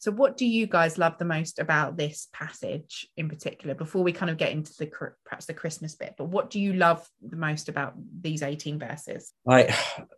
[0.00, 3.74] so, what do you guys love the most about this passage in particular?
[3.74, 4.86] Before we kind of get into the
[5.24, 9.32] perhaps the Christmas bit, but what do you love the most about these eighteen verses?
[9.44, 9.70] Like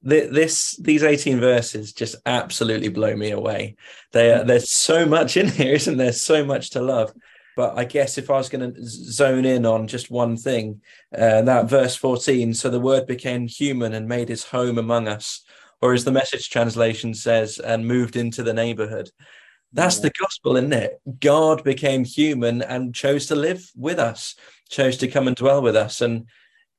[0.03, 3.77] this, these eighteen verses just absolutely blow me away.
[4.13, 6.13] They there's so much in here, isn't there?
[6.13, 7.15] So much to love.
[7.57, 10.83] But I guess if I was going to zone in on just one thing,
[11.17, 15.43] uh, that verse 14, so the word became human and made his home among us,
[15.83, 19.11] or as the message translation says, and moved into the neighborhood.
[19.73, 20.03] That's yeah.
[20.03, 21.01] the gospel, isn't it?
[21.21, 24.35] God became human and chose to live with us,
[24.69, 26.01] chose to come and dwell with us.
[26.01, 26.27] And,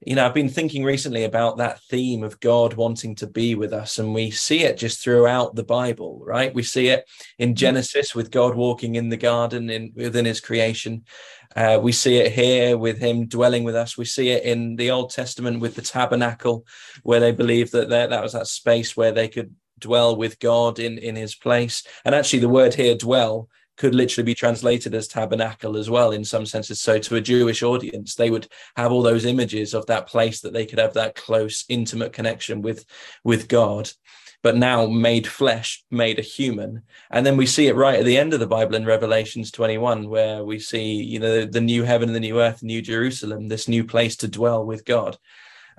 [0.06, 3.72] you know, I've been thinking recently about that theme of God wanting to be with
[3.72, 4.00] us.
[4.00, 6.54] And we see it just throughout the Bible, right?
[6.54, 7.56] We see it in mm.
[7.56, 11.06] Genesis with God walking in the garden in within his creation.
[11.56, 13.98] Uh, we see it here with him dwelling with us.
[13.98, 16.66] We see it in the Old Testament with the tabernacle,
[17.04, 20.98] where they believe that that was that space where they could dwell with God in
[20.98, 21.84] in his place.
[22.06, 23.50] And actually the word here dwell
[23.82, 26.80] could literally be translated as tabernacle as well in some senses.
[26.80, 30.54] So to a jewish audience they would have all those images of that place that
[30.54, 32.86] they could have that close intimate connection with
[33.24, 33.90] with god.
[34.44, 36.84] But now made flesh made a human.
[37.10, 40.10] And then we see it right at the end of the bible in revelations 21
[40.10, 43.68] where we see you know the, new heaven and the new earth new jerusalem this
[43.68, 45.18] new place to dwell with god.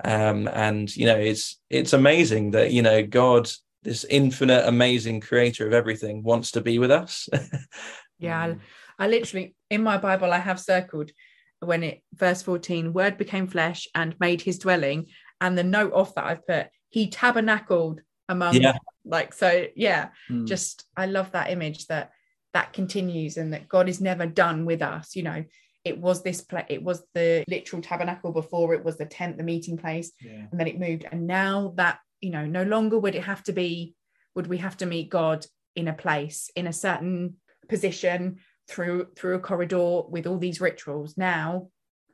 [0.03, 3.49] Um, and you know it's it's amazing that you know god
[3.83, 7.29] this infinite, amazing creator of everything wants to be with us.
[8.19, 8.57] yeah, I,
[8.97, 11.11] I literally in my Bible I have circled
[11.59, 15.07] when it verse 14 word became flesh and made his dwelling
[15.39, 18.77] and the note off that I've put he tabernacled among yeah.
[19.05, 20.47] like so yeah mm.
[20.47, 22.11] just I love that image that
[22.53, 25.43] that continues and that God is never done with us you know
[25.83, 29.43] it was this place it was the literal tabernacle before it was the tent the
[29.43, 30.45] meeting place yeah.
[30.51, 33.51] and then it moved and now that you know no longer would it have to
[33.51, 33.93] be
[34.33, 37.35] would we have to meet god in a place in a certain
[37.67, 41.67] position through through a corridor with all these rituals now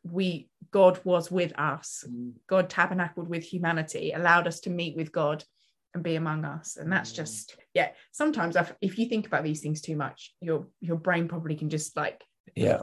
[0.03, 2.33] we god was with us Mm.
[2.47, 5.43] god tabernacled with humanity allowed us to meet with god
[5.93, 7.15] and be among us and that's Mm.
[7.17, 11.27] just yeah sometimes I've, if you think about these things too much your your brain
[11.27, 12.23] probably can just like
[12.55, 12.81] Yeah.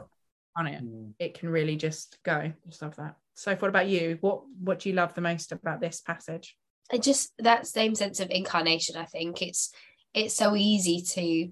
[0.55, 1.13] on it Mm.
[1.19, 4.89] it can really just go just love that so what about you what what do
[4.89, 6.55] you love the most about this passage
[7.01, 9.71] just that same sense of incarnation i think it's
[10.13, 11.51] it's so easy to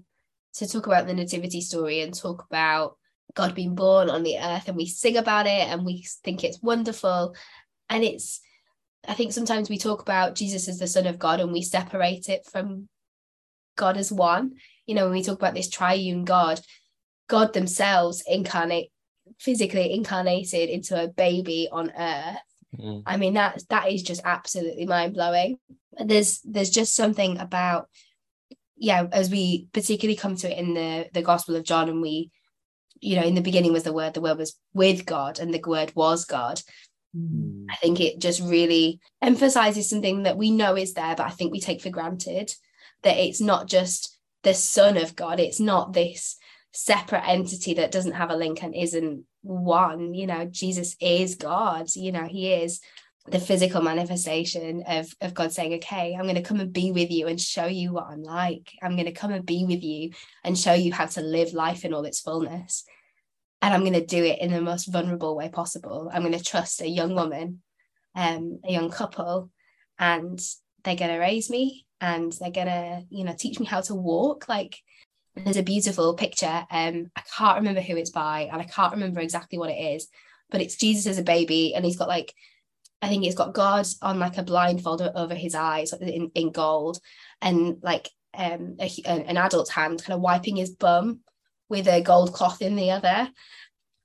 [0.54, 2.96] to talk about the nativity story and talk about
[3.34, 6.62] god being born on the earth and we sing about it and we think it's
[6.62, 7.34] wonderful.
[7.88, 8.40] And it's
[9.06, 12.28] i think sometimes we talk about jesus as the son of god and we separate
[12.28, 12.88] it from
[13.76, 14.54] god as one.
[14.86, 16.60] You know when we talk about this triune god
[17.28, 18.90] god themselves incarnate
[19.38, 22.45] physically incarnated into a baby on earth
[22.80, 23.02] Mm.
[23.06, 25.58] I mean that that is just absolutely mind blowing.
[25.98, 27.88] There's there's just something about
[28.76, 32.30] yeah as we particularly come to it in the the Gospel of John and we
[33.00, 35.62] you know in the beginning was the word the word was with God and the
[35.66, 36.60] word was God.
[37.16, 37.66] Mm.
[37.70, 41.52] I think it just really emphasizes something that we know is there but I think
[41.52, 42.54] we take for granted
[43.02, 46.36] that it's not just the son of God it's not this
[46.76, 51.86] separate entity that doesn't have a link and isn't one you know jesus is god
[51.94, 52.80] you know he is
[53.28, 57.10] the physical manifestation of of god saying okay i'm going to come and be with
[57.10, 58.72] you and show you what i'm like.
[58.82, 60.12] I'm going to come and be with you
[60.44, 62.84] and show you how to live life in all its fullness.
[63.62, 66.10] And i'm going to do it in the most vulnerable way possible.
[66.12, 67.62] I'm going to trust a young woman
[68.14, 69.50] um a young couple
[69.98, 70.40] and
[70.84, 73.94] they're going to raise me and they're going to you know teach me how to
[73.94, 74.48] walk.
[74.48, 74.76] Like
[75.36, 79.20] there's a beautiful picture um i can't remember who it's by and i can't remember
[79.20, 80.08] exactly what it is
[80.50, 82.32] but it's jesus as a baby and he's got like
[83.02, 86.98] i think he's got god on like a blindfold over his eyes in, in gold
[87.42, 91.20] and like um a, an adult's hand kind of wiping his bum
[91.68, 93.28] with a gold cloth in the other.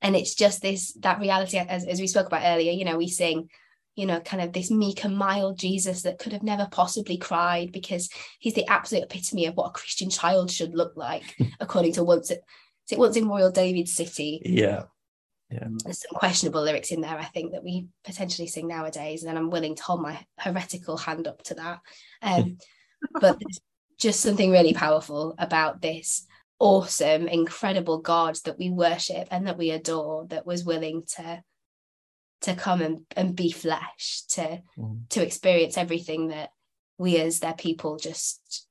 [0.02, 3.08] And it's just this that reality as, as we spoke about earlier you know we
[3.08, 3.50] sing
[3.96, 7.72] you know kind of this meek and mild jesus that could have never possibly cried
[7.72, 12.04] because he's the absolute epitome of what a christian child should look like according to
[12.04, 12.44] once it
[12.92, 14.42] it once in royal david city
[15.50, 15.68] Yeah.
[15.84, 19.50] there's some questionable lyrics in there i think that we potentially sing nowadays and i'm
[19.50, 21.80] willing to hold my heretical hand up to that
[22.22, 22.58] um,
[23.14, 23.60] but there's
[23.98, 26.26] just something really powerful about this
[26.60, 31.42] awesome incredible god that we worship and that we adore that was willing to
[32.42, 35.08] to come and, and be flesh to Mm.
[35.10, 36.50] to experience everything that
[36.98, 38.68] we as their people just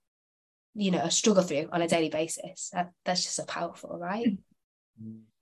[0.75, 2.71] you know struggle through on a daily basis.
[2.73, 4.39] That, that's just so powerful right?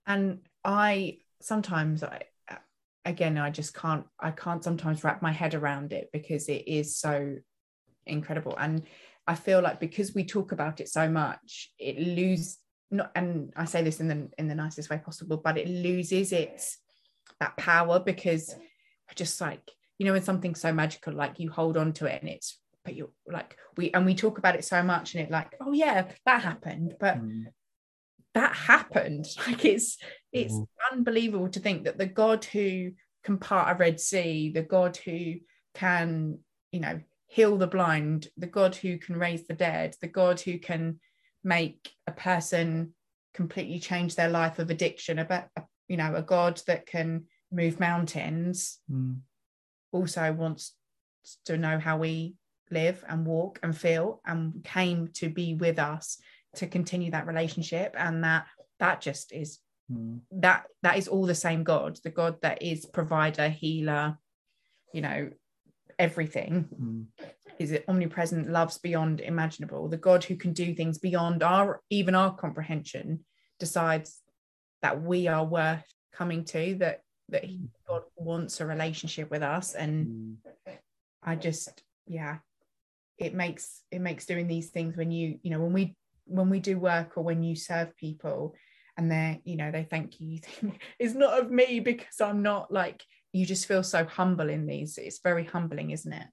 [0.05, 2.21] And i sometimes i
[3.05, 6.97] again i just can't i can't sometimes wrap my head around it because it is
[6.97, 7.35] so
[8.05, 8.55] incredible.
[8.57, 8.83] And
[9.27, 12.57] i feel like because we talk about it so much it loses
[12.89, 16.31] not and i say this in the in the nicest way possible but it loses
[16.31, 16.79] its
[17.39, 18.55] that power because
[19.15, 22.29] just like you know when something's so magical like you hold on to it and
[22.29, 25.55] it's but you're like we and we talk about it so much and it like
[25.61, 27.45] oh yeah that happened but Mm.
[28.33, 29.97] that happened like it's
[30.31, 30.67] it's Mhm.
[30.91, 32.91] unbelievable to think that the god who
[33.23, 35.35] can part a red sea the god who
[35.73, 36.39] can
[36.71, 40.57] you know heal the blind the god who can raise the dead the god who
[40.57, 40.99] can
[41.43, 42.93] make a person
[43.33, 45.45] completely change their life of addiction about
[45.89, 49.19] you know a god that can move mountains Mm.
[49.91, 50.75] also wants
[51.45, 52.35] to know how we
[52.71, 56.21] live and walk and feel and came to be with us
[56.55, 58.45] to continue that relationship and that
[58.79, 59.59] that just is
[59.91, 60.19] Mm.
[60.31, 64.19] that that is all the same god the god that is provider healer
[64.93, 65.31] you know
[65.97, 67.05] everything Mm.
[67.57, 72.13] is it omnipresent loves beyond imaginable the god who can do things beyond our even
[72.13, 73.25] our comprehension
[73.59, 74.21] decides
[74.81, 79.73] that we are worth coming to that that he, god wants a relationship with us.
[79.75, 80.35] And Mm.
[81.21, 82.37] I just yeah
[83.17, 86.59] it makes it makes doing these things when you you know when we when we
[86.59, 88.55] do work or when you serve people
[88.97, 92.41] and they're you know they thank you you think it's not of me because I'm
[92.41, 94.97] not like you just feel so humble in these.
[94.97, 96.27] It's very humbling isn't it?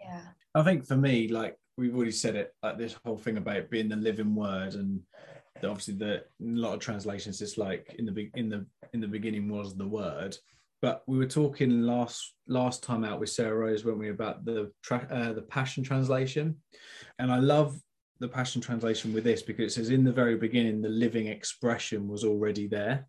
[0.00, 0.22] Yeah.
[0.54, 3.88] I think for me, like we've already said it, like this whole thing about being
[3.88, 5.00] the living word, and
[5.36, 9.08] the, obviously the a lot of translations, just like in the in the in the
[9.08, 10.36] beginning was the word.
[10.80, 14.70] But we were talking last last time out with Sarah Rose, weren't we, about the
[14.82, 16.56] tra- uh, the Passion translation,
[17.18, 17.80] and I love
[18.20, 22.08] the Passion translation with this because it says in the very beginning the living expression
[22.08, 23.06] was already there,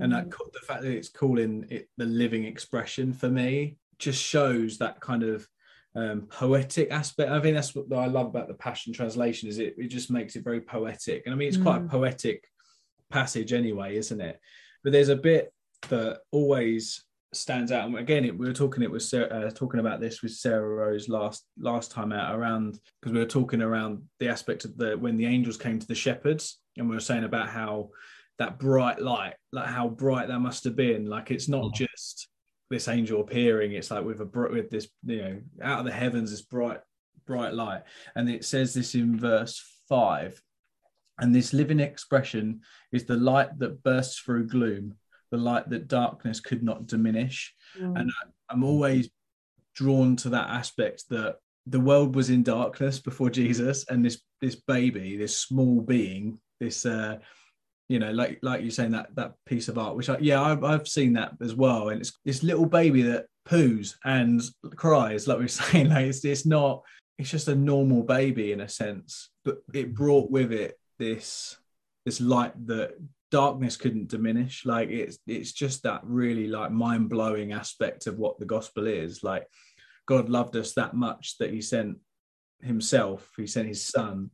[0.00, 4.78] and that the fact that it's calling it the living expression for me just shows
[4.78, 5.46] that kind of
[5.94, 7.30] um, poetic aspect.
[7.30, 10.36] I think that's what I love about the Passion Translation is it it just makes
[10.36, 11.62] it very poetic, and I mean it's mm.
[11.62, 11.90] quite a mm.
[11.90, 12.44] poetic
[13.10, 14.40] passage anyway, isn't it?
[14.82, 15.52] But there's a bit
[15.88, 17.86] that always stands out.
[17.86, 20.68] And again, it, we were talking it was Sarah, uh, talking about this with Sarah
[20.68, 24.96] Rose last last time out around because we were talking around the aspect of the
[24.96, 27.90] when the angels came to the shepherds, and we were saying about how
[28.38, 31.06] that bright light, like how bright that must have been.
[31.06, 31.74] Like it's not mm.
[31.74, 32.28] just
[32.72, 36.30] this angel appearing; it's like with a with this you know out of the heavens
[36.30, 36.80] this bright
[37.26, 37.82] bright light,
[38.16, 40.42] and it says this in verse five.
[41.18, 44.94] And this living expression is the light that bursts through gloom
[45.32, 47.54] the light that darkness could not diminish.
[47.80, 47.98] Mm.
[47.98, 49.10] And I, I'm always
[49.74, 54.56] drawn to that aspect that the world was in darkness before Jesus, and this this
[54.56, 57.18] baby, this small being, this uh,
[57.92, 60.64] you know, like like you're saying that that piece of art, which I, yeah, I've,
[60.64, 64.40] I've seen that as well, and it's this little baby that poos and
[64.76, 66.82] cries, like we are saying, like it's it's not,
[67.18, 71.58] it's just a normal baby in a sense, but it brought with it this
[72.06, 72.94] this light that
[73.30, 74.64] darkness couldn't diminish.
[74.64, 79.22] Like it's it's just that really like mind-blowing aspect of what the gospel is.
[79.22, 79.46] Like
[80.06, 81.98] god loved us that much that he sent
[82.60, 84.30] himself he sent his son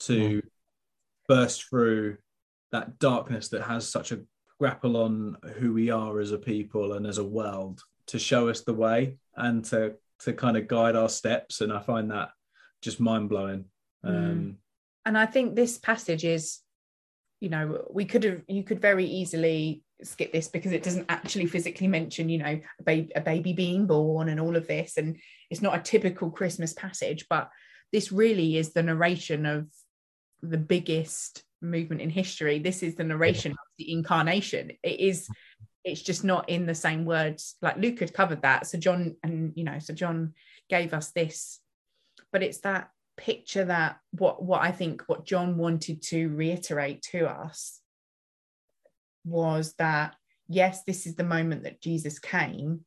[0.00, 0.42] to mm.
[1.28, 2.16] burst through
[2.72, 4.20] that darkness that has such a
[4.58, 8.62] grapple on who we are as a people and as a world to show us
[8.62, 11.60] the way and to to kind of guide our steps.
[11.60, 12.30] And i find that
[12.80, 13.64] just mind-blowing.
[14.04, 14.08] Mm.
[14.08, 14.56] um
[15.04, 16.58] and i think this passage is
[17.40, 21.46] you know we could have you could very easily skip this because it doesn't actually
[21.46, 24.96] physically mention you know a baby, a baby being born and all of this.
[24.96, 25.16] And
[25.50, 27.50] it's not a typical christmas passage but
[27.92, 29.68] this really is the narration of
[30.40, 34.72] the biggest movement in history this is the narration of the incarnation.
[34.82, 35.28] It is
[35.84, 37.56] it's just not in the same words.
[37.62, 38.66] Like luke had covered that.
[38.66, 40.34] So john and you know so john
[40.68, 41.60] gave us this.
[42.32, 47.28] But it's that picture that what what I think what John wanted to reiterate to
[47.28, 47.80] us
[49.24, 50.16] was that
[50.48, 52.80] yes, this is the moment that Jesus came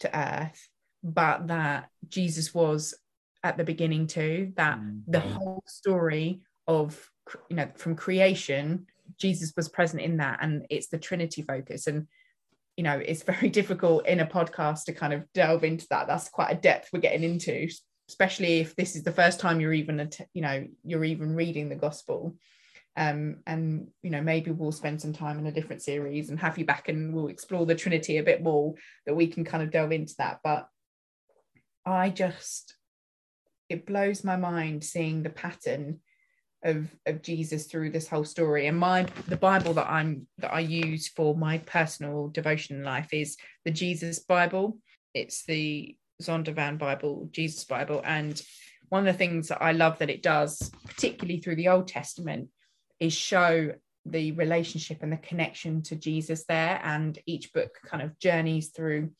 [0.00, 0.68] to earth,
[1.02, 2.94] but that Jesus was
[3.42, 5.10] at the beginning too, that mm-hmm.
[5.10, 7.10] the whole story of
[7.48, 8.86] you know from creation,
[9.18, 11.86] Jesus was present in that, and it's the Trinity focus.
[11.86, 12.06] And
[12.76, 16.06] you know, it's very difficult in a podcast to kind of delve into that.
[16.06, 17.68] That's quite a depth we're getting into
[18.08, 21.74] especially if this is the first time you're even you know you're even reading the
[21.74, 22.36] gospel
[22.96, 26.58] um, and you know maybe we'll spend some time in a different series and have
[26.58, 28.74] you back and we'll explore the trinity a bit more
[29.06, 30.68] that we can kind of delve into that but
[31.86, 32.76] i just
[33.68, 36.00] it blows my mind seeing the pattern
[36.64, 40.60] of of jesus through this whole story and my the bible that i'm that i
[40.60, 44.78] use for my personal devotion life is the jesus bible
[45.14, 48.00] it's the Zondervan Bible, Jesus Bible.
[48.04, 48.40] And
[48.88, 52.48] one of the things that I love that it does, particularly through the Old Testament,
[53.00, 53.72] is show
[54.06, 56.80] the relationship and the connection to Jesus there.
[56.84, 59.10] And each book kind of journeys through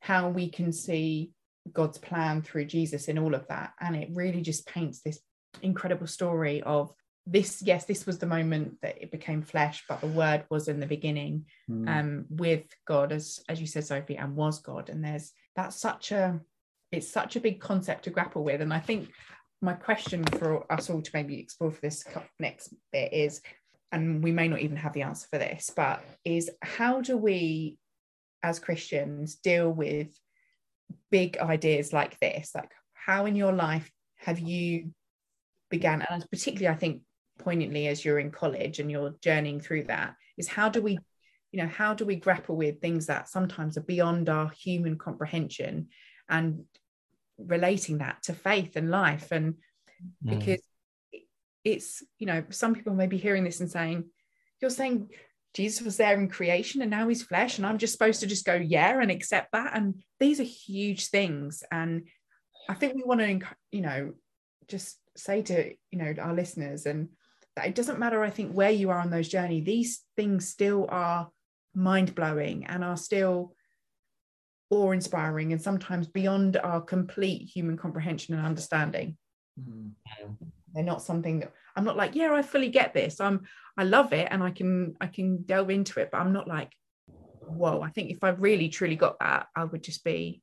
[0.00, 1.30] how we can see
[1.72, 3.72] God's plan through Jesus in all of that.
[3.80, 5.20] And it really just paints this
[5.62, 6.92] incredible story of
[7.26, 10.78] this yes this was the moment that it became flesh but the word was in
[10.78, 11.88] the beginning mm.
[11.88, 14.88] um with god as as you said sophie and was god.
[14.88, 16.40] And there's that's such a
[16.92, 18.60] it's such a big concept to grapple with.
[18.60, 19.10] And i think
[19.62, 22.04] my question for us all to maybe explore for this
[22.38, 23.40] next bit is
[23.90, 27.78] and we may not even have the answer for this but is how do we
[28.42, 30.08] as christians deal with
[31.10, 32.52] big ideas like this?
[32.54, 34.92] Like how in your life have you
[35.70, 37.02] began and particularly i think
[37.38, 40.98] poignantly as you're in college and you're journeying through that is how do we
[41.52, 45.88] you know how do we grapple with things that sometimes are beyond our human comprehension
[46.28, 46.64] and
[47.38, 49.32] relating that to faith and life?
[49.32, 49.54] And
[50.24, 50.38] mm.
[50.38, 50.60] because
[51.64, 54.04] it's you know some people may be hearing this and saying
[54.60, 55.08] you're saying
[55.52, 58.44] jesus was there in creation and now he's flesh and i'm just supposed to just
[58.44, 59.74] go yeah and accept that?
[59.74, 62.06] And these are huge things and
[62.68, 63.40] i think we want to
[63.72, 64.12] you know
[64.68, 67.08] just say to you know our listeners and
[67.56, 70.86] that it doesn't matter i think where you are on those journey these things still
[70.88, 71.28] are
[71.74, 73.54] mind blowing and are still
[74.70, 79.16] awe inspiring and sometimes beyond our complete human comprehension and understanding.
[79.60, 79.92] Mm.
[80.74, 83.20] They're not something that I'm not like, yeah, I fully get this.
[83.20, 83.46] I'm
[83.76, 86.72] I love it and I can I can delve into it, but I'm not like,
[87.40, 90.42] whoa, I think if I really truly got that, I would just be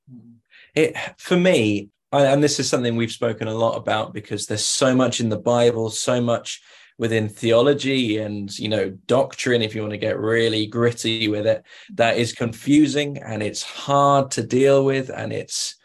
[0.73, 1.89] it for me,
[2.19, 5.37] and this is something we've spoken a lot about because there's so much in the
[5.37, 6.61] Bible, so much
[6.97, 11.65] within theology and you know doctrine if you want to get really gritty with it
[11.91, 15.75] that is confusing and it's hard to deal with and it's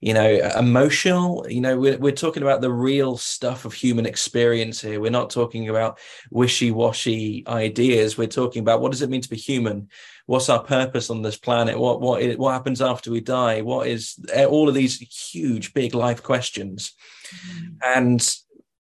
[0.00, 4.80] you know emotional you know we're, we're talking about the real stuff of human experience
[4.80, 5.00] here.
[5.00, 5.98] We're not talking about
[6.30, 8.18] wishy-washy ideas.
[8.18, 9.88] We're talking about what does it mean to be human?
[10.26, 11.78] What's our purpose on this planet?
[11.78, 13.62] What what what happens after we die?
[13.62, 16.92] What is eh, all of these huge big life questions.
[17.26, 17.66] Mm-hmm.
[17.82, 18.36] and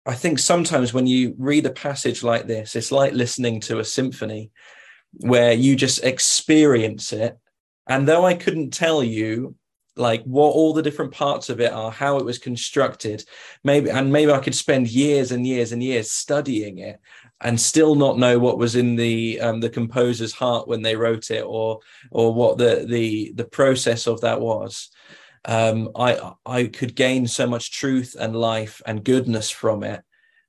[0.06, 3.84] i think sometimes when you read a passage like this it's like listening to a
[3.84, 4.52] symphony
[5.14, 7.40] where you just experience it.
[7.88, 9.56] And though i couldn't tell you
[9.98, 13.24] like what all the different parts of it are how it was constructed
[13.64, 17.00] maybe and maybe i could spend years and years and years studying it
[17.42, 21.32] and still not know what was in the um, the composer's heart when they wrote
[21.32, 21.80] it or
[22.12, 24.90] or what the the the process of that was.
[25.48, 30.02] Um, i i could gain so much truth and life and goodness from it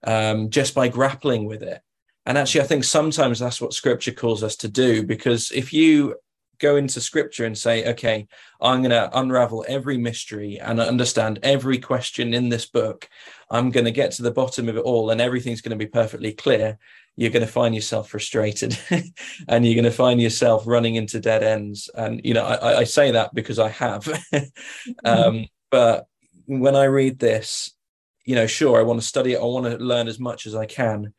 [0.06, 1.82] um, just by grappling with it.
[2.24, 6.16] And actually i think sometimes that's what scripture calls us to do because if you
[6.58, 8.26] go into scripture and say, okay,
[8.60, 13.08] I'm going to unravel every mystery and understand every question in this book.
[13.50, 15.90] I'm going to get to the bottom of it all and everything's going to be
[15.90, 16.78] perfectly clear.
[17.16, 18.78] You're going to find yourself frustrated
[19.48, 21.88] and you're going to find yourself running into dead ends.
[21.94, 24.08] And, you know, I, I say that because I have.
[25.04, 26.06] um, but
[26.46, 27.72] when I read this,
[28.24, 29.40] you know, sure, I want to study it.
[29.40, 31.14] I want to learn as much as I can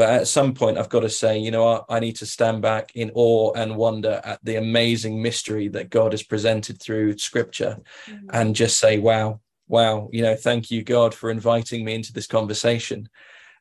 [0.00, 2.62] but at some point, I've got to say, you know, I, I need to stand
[2.62, 7.76] back in awe and wonder at the amazing mystery that God has presented through Scripture,
[8.06, 8.30] mm-hmm.
[8.32, 12.26] and just say, wow, wow, you know, thank you, God, for inviting me into this
[12.26, 13.10] conversation.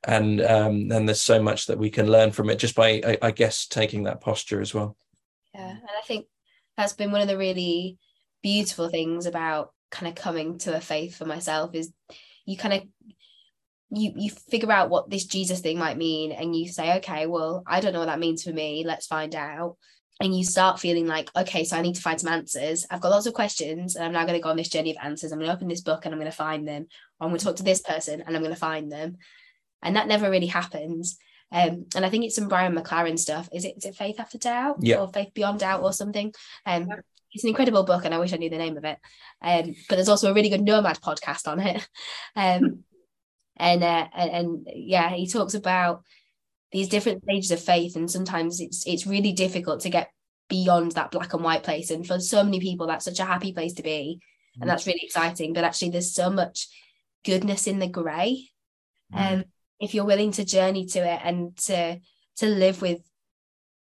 [0.07, 3.17] And um, and there's so much that we can learn from it just by, I,
[3.21, 4.95] I guess, taking that posture as well.
[5.53, 6.27] Yeah, and I think
[6.77, 7.97] that's been one of the really
[8.41, 11.91] beautiful things about kind of coming to a faith for myself is
[12.45, 12.83] you kind of
[13.91, 17.63] you you figure out what this Jesus thing might mean and you say, okay, well,
[17.65, 18.83] I don't know what that means for me.
[18.85, 19.77] Let's find out.
[20.21, 22.85] And you start feeling like, okay, so I need to find some answers.
[22.91, 24.97] I've got lots of questions and I'm now going to go on this journey of
[25.01, 25.31] answers.
[25.31, 26.87] I'm going to open this book and I'm going to find them.
[27.19, 29.15] Or I'm going to talk to this person and I'm going to find them.
[29.81, 31.17] And that never really happens.
[31.53, 33.47] Um, and I think it's some Brian McLaren stuff.
[33.53, 34.97] Is it is it Faith After Doubt yeah.
[34.97, 36.33] or Faith Beyond Doubt or something?
[36.65, 36.89] Um,
[37.31, 38.97] it's an incredible book and I wish I knew the name of it.
[39.41, 41.87] Um, but there's also a really good Nomad podcast on it.
[42.35, 42.83] Um,
[43.59, 46.03] and uh, and, and yeah he talks about
[46.71, 50.11] these different stages of faith and sometimes it's it's really difficult to get
[50.47, 53.53] beyond that black and white place and for so many people that's such a happy
[53.53, 54.19] place to be
[54.55, 54.67] and mm.
[54.67, 56.67] that's really exciting but actually there's so much
[57.25, 58.49] goodness in the gray
[59.13, 59.43] and mm.
[59.43, 59.49] um,
[59.79, 61.99] if you're willing to journey to it and to
[62.37, 63.01] to live with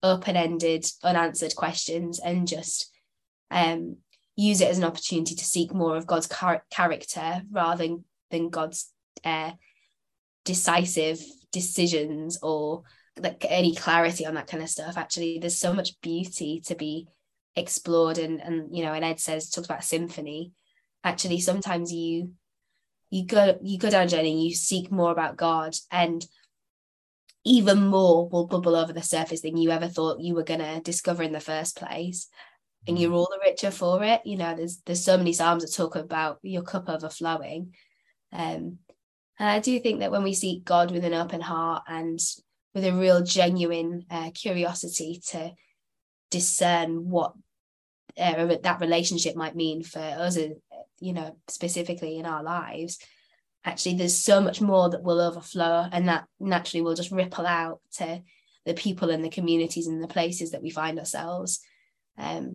[0.03, 2.91] open-ended unanswered questions and just
[3.51, 3.97] um
[4.37, 8.51] use it as an opportunity to seek more of God's char- character rather than, than
[8.51, 8.93] God's
[9.25, 9.53] uh,
[10.45, 11.21] decisive
[11.53, 12.83] decisions or
[13.19, 14.97] like any clarity on that kind of stuff.
[14.97, 17.07] Actually there's so much beauty to be
[17.57, 20.53] explored and and you know and ed says talks about symphony.
[21.05, 22.33] Actually sometimes you
[23.11, 26.27] you go you go down a journey and you seek more about god and
[27.45, 30.81] even more will bubble over the surface than you ever thought you were going to
[30.81, 32.29] discover in the first place.
[32.87, 33.17] And you're mm.
[33.17, 34.23] all the richer for it.
[34.25, 37.75] You know there's there's so many psalms that talk about your cup overflowing.
[38.33, 38.79] Um
[39.39, 42.21] and I do think that when we seek God with an open heart and
[42.75, 45.53] with a real genuine uh, curiosity to
[46.31, 47.33] discern what
[48.19, 50.49] uh, that relationship might mean for us, uh,
[51.01, 52.99] you know, specifically in our lives,
[53.65, 57.81] actually there's so much more that will overflow and that naturally will just ripple out
[57.93, 58.23] to
[58.67, 61.61] the people and the communities and the places that we find ourselves.
[62.19, 62.55] Um,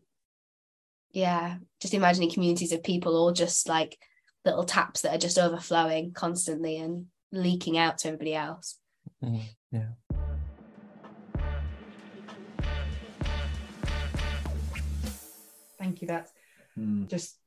[1.12, 3.98] yeah, just imagining communities of people all just like
[4.46, 8.78] little taps that are just overflowing constantly and leaking out to everybody else.
[9.24, 9.88] Mm, yeah.
[15.78, 16.08] Thank you.
[16.08, 16.32] That's
[16.78, 17.08] mm.
[17.08, 17.38] just,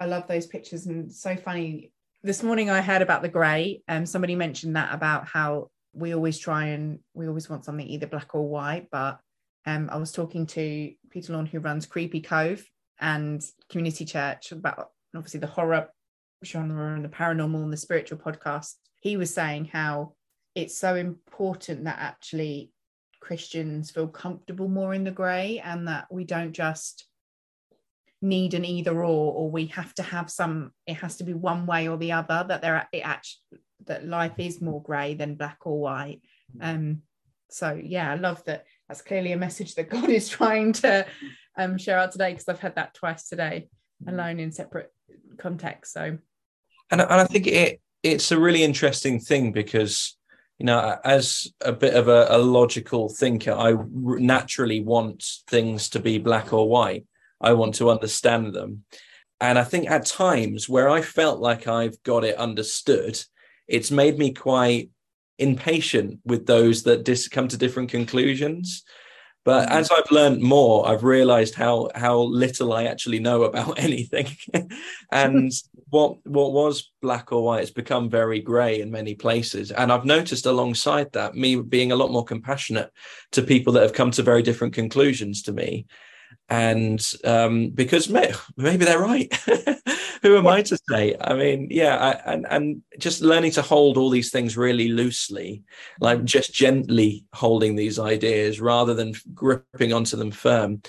[0.00, 1.92] I love those pictures and so funny.
[2.22, 3.82] This morning I heard about the grey.
[3.88, 8.06] Um, somebody mentioned that about how we always try and we always want something either
[8.06, 8.88] black or white.
[8.90, 9.18] But
[9.66, 12.64] um, I was talking to Peter Lawn who runs Creepy Cove
[13.00, 15.88] and Community Church about obviously the horror
[16.44, 20.14] genre and the paranormal and the spiritual podcast, he was saying how
[20.54, 22.70] it's so important that actually
[23.20, 27.06] Christians feel comfortable more in the grey and that we don't just
[28.20, 31.66] need an either or or we have to have some it has to be one
[31.66, 35.58] way or the other that there it actually that life is more grey than black
[35.64, 36.22] or white.
[36.60, 37.02] Um
[37.50, 41.06] so yeah i love that that's clearly a message that god is trying to
[41.58, 43.68] um share out today because i've had that twice today
[44.06, 44.91] alone in separate
[45.42, 46.18] contexts so.
[46.90, 50.16] And and I think it it's a really interesting thing because
[50.58, 55.98] you know as a bit of a, a logical thinker i naturally want things to
[56.00, 57.04] be black or white.
[57.40, 58.84] I want to understand them.
[59.40, 63.20] And I think at times where I felt like I've got it understood,
[63.66, 64.90] it's made me quite
[65.38, 68.84] impatient with those that dis- come to different conclusions.
[69.44, 69.78] But mm-hmm.
[69.78, 74.28] as I've learned more, I've realized how how little I actually know about anything.
[75.10, 75.52] and
[75.90, 79.70] what what was black or white has become very grey in many places.
[79.72, 82.90] And I've noticed alongside that, me being a lot more compassionate
[83.32, 85.86] to people that have come to very different conclusions to me.
[86.48, 89.32] And um, because may- maybe they're right.
[90.22, 91.16] Who am I to say?
[91.20, 95.64] I mean, yeah, I, and and just learning to hold all these things really loosely,
[96.00, 100.82] like just gently holding these ideas rather than gripping onto them firm.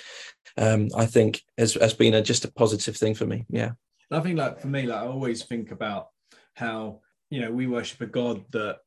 [0.56, 3.46] Um, I think has has been a, just a positive thing for me.
[3.50, 3.72] Yeah.
[4.12, 6.10] I think, like for me, like I always think about
[6.54, 7.00] how
[7.32, 8.78] you know we worship a God that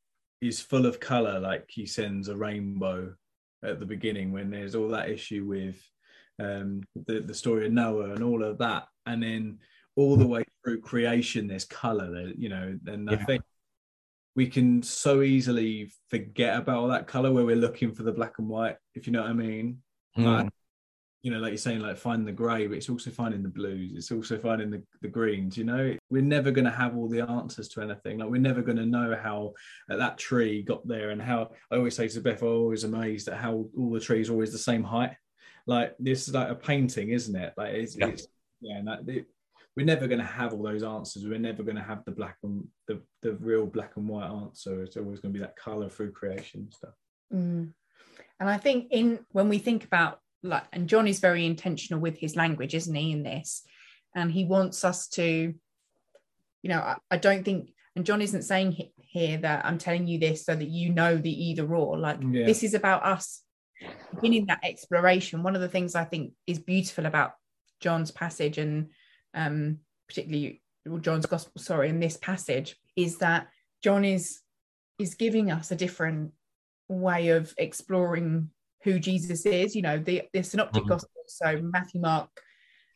[0.40, 1.40] is full of color.
[1.40, 3.14] Like He sends a rainbow
[3.64, 5.76] at the beginning when there's all that issue with
[6.38, 9.58] um, the the story of Noah and all of that, and then
[9.96, 13.16] all the way through creation there's color you know and yeah.
[13.16, 13.42] i think
[14.34, 18.34] we can so easily forget about all that color where we're looking for the black
[18.38, 19.78] and white if you know what i mean.
[20.18, 20.24] Mm.
[20.24, 20.52] like,
[21.22, 23.92] you know like you're saying like find the gray but it's also finding the blues.
[23.96, 25.96] It's also finding the, the greens you know?
[26.10, 28.18] We're never going to have all the answers to anything.
[28.18, 29.54] Like we're never going to know how
[29.88, 33.38] that tree got there and how i always say to beth i'm always amazed at
[33.38, 35.14] how all the trees are always the same height
[35.66, 38.28] like this is like a painting isn't it like it's yeah, it's,
[38.60, 39.26] yeah and that, it,
[39.76, 41.24] we're never going to have all those answers.
[41.24, 44.82] We're never going to have the black and the, the real black and white answer.
[44.82, 46.94] It's always going to be that color through creation stuff.
[47.32, 47.72] Mm.
[48.40, 52.16] And I think in when we think about like, and John is very intentional with
[52.16, 53.12] his language, isn't he?
[53.12, 53.64] In this,
[54.14, 55.54] and he wants us to,
[56.62, 60.18] you know, I, I don't think, and John isn't saying here that I'm telling you
[60.18, 61.98] this so that you know the either or.
[61.98, 62.46] Like yeah.
[62.46, 63.42] this is about us
[64.14, 65.42] beginning that exploration.
[65.42, 67.32] One of the things I think is beautiful about
[67.80, 68.90] John's passage and
[69.34, 70.62] um, particularly
[71.00, 73.48] John's gospel, sorry, in this passage, is that
[73.82, 74.40] John is
[74.98, 76.32] is giving us a different
[76.88, 78.50] way of exploring
[78.82, 79.74] who Jesus is.
[79.74, 80.90] You know, the the synoptic mm-hmm.
[80.90, 82.30] gospel, so Matthew, Mark,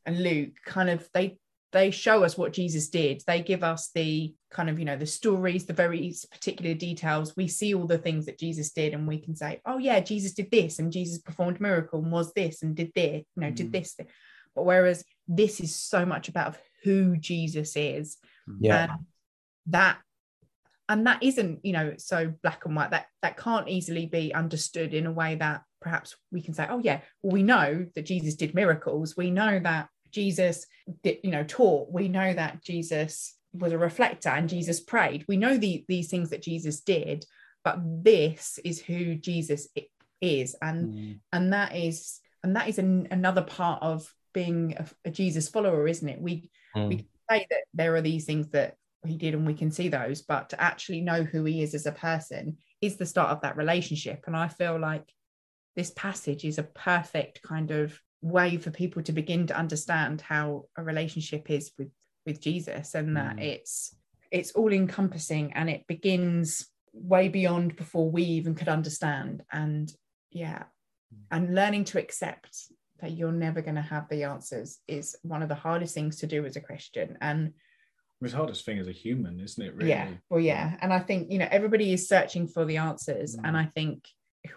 [0.07, 1.39] and Luke, kind of they
[1.73, 3.23] they show us what Jesus did.
[3.27, 7.37] They give us the kind of, you know, the stories, the very particular details.
[7.37, 10.33] We see all the things that Jesus did, and we can say, oh, yeah, Jesus
[10.33, 13.55] did this, and Jesus performed miracle and was this and did this, you know, mm-hmm.
[13.55, 13.95] did this.
[13.95, 14.09] thing."
[14.55, 18.19] But whereas this is so much about who Jesus is.
[18.61, 18.85] Yeah.
[18.85, 18.93] And
[19.67, 19.99] that
[20.89, 22.91] and that isn't, you know, so black and white.
[22.91, 26.81] That that can't easily be understood in a way that perhaps we can say, oh
[26.83, 29.17] yeah, well, we know that Jesus did miracles.
[29.17, 30.67] We know that Jesus
[31.05, 31.93] you know, taught.
[31.93, 35.25] We know that Jesus was a reflector and Jesus prayed.
[35.29, 37.25] We know the, these things that Jesus did,
[37.65, 39.69] but this is who Jesus
[40.21, 41.19] is, and mm.
[41.33, 45.87] and that is and that is an, another part of being a, a Jesus follower,
[45.87, 46.21] isn't it?
[46.21, 46.89] We mm.
[46.89, 50.23] we say that there are these things that he did and we can see those,
[50.23, 53.57] but to actually know who he is as a person is the start of that
[53.57, 54.25] relationship.
[54.27, 55.11] And I feel like
[55.77, 60.67] this passage is a perfect kind of way for people to begin to understand how
[60.77, 61.91] a relationship is with
[62.27, 63.43] with Jesus and that mm.
[63.43, 63.97] it's
[64.31, 69.93] it's all encompassing and it begins way beyond before we even could understand and
[70.31, 70.65] yeah
[71.15, 71.19] mm.
[71.31, 75.49] and learning to accept that you're never going to have the answers is one of
[75.49, 77.17] the hardest things to do as a Christian.
[77.21, 77.53] And
[78.21, 79.75] it's the hardest thing as a human, isn't it?
[79.75, 79.89] Really?
[79.89, 80.09] Yeah.
[80.29, 80.77] Well, yeah.
[80.81, 83.37] And I think, you know, everybody is searching for the answers.
[83.37, 83.49] Mm.
[83.49, 84.05] And I think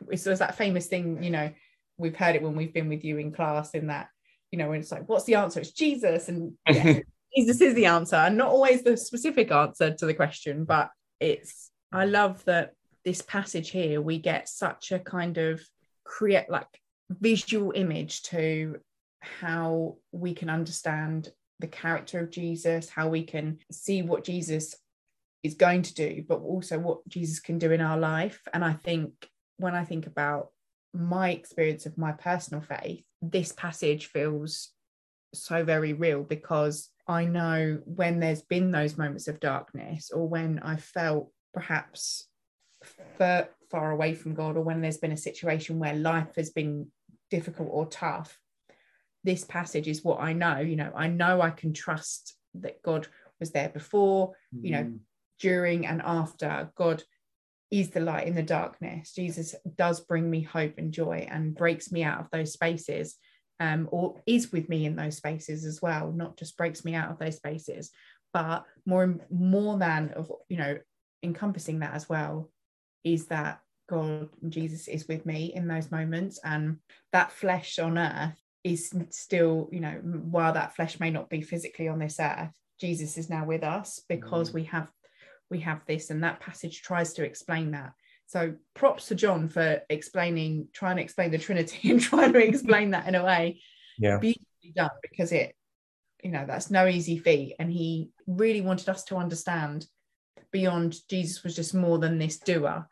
[0.09, 1.51] it's, it's that famous thing, you know,
[1.97, 4.07] we've heard it when we've been with you in class in that,
[4.51, 5.59] you know, when it's like, what's the answer?
[5.59, 6.29] It's Jesus.
[6.29, 6.99] And yeah,
[7.35, 8.15] Jesus is the answer.
[8.15, 10.89] And not always the specific answer to the question, but
[11.19, 12.73] it's, I love that
[13.05, 15.61] this passage here, we get such a kind of
[16.03, 16.67] create like
[17.09, 18.77] visual image to
[19.19, 21.29] how we can understand
[21.59, 24.75] the character of Jesus, how we can see what Jesus
[25.43, 28.41] is going to do, but also what Jesus can do in our life.
[28.53, 29.11] And I think
[29.57, 30.49] when I think about
[30.93, 34.69] my experience of my personal faith, this passage feels
[35.33, 40.59] so very real because I know when there's been those moments of darkness or when
[40.59, 42.27] I felt perhaps
[43.17, 46.87] far, far away from God or when there's been a situation where life has been
[47.29, 48.37] difficult or tough,
[49.23, 50.59] this passage is what I know.
[50.59, 53.07] You know, I know I can trust that God
[53.39, 54.63] was there before, mm.
[54.63, 54.99] you know, mm.
[55.39, 56.71] during and after.
[56.75, 57.03] God
[57.73, 59.13] is the light in the darkness.
[59.13, 63.15] Jesus does bring me hope and joy and breaks me out of those spaces.
[63.59, 67.09] Um, or is with me in those spaces as well, not just breaks me out
[67.09, 67.89] of those spaces,
[68.31, 70.77] but more more than of you know
[71.23, 72.51] encompassing that as well
[73.03, 73.59] is that
[73.89, 76.39] God and Jesus is with me in those moments.
[76.43, 76.77] And
[77.11, 81.87] that flesh on earth is still, you know, while that flesh may not be physically
[81.87, 84.55] on this earth, Jesus is now with us because mm.
[84.55, 84.91] we have
[85.53, 87.93] we have this, and that passage tries to explain that.
[88.25, 92.91] So props to John for explaining, trying to explain the Trinity and trying to explain
[92.91, 93.61] that in a way.
[93.97, 94.17] Yeah.
[94.17, 95.55] Beautifully done because it,
[96.23, 97.55] you know, that's no easy feat.
[97.59, 99.85] And he really wanted us to understand
[100.51, 102.87] beyond Jesus was just more than this doer.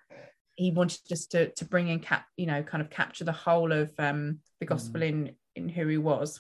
[0.56, 3.72] He wanted us to to bring in cap, you know, kind of capture the whole
[3.72, 5.10] of um the gospel mm.
[5.10, 6.40] in in who he was.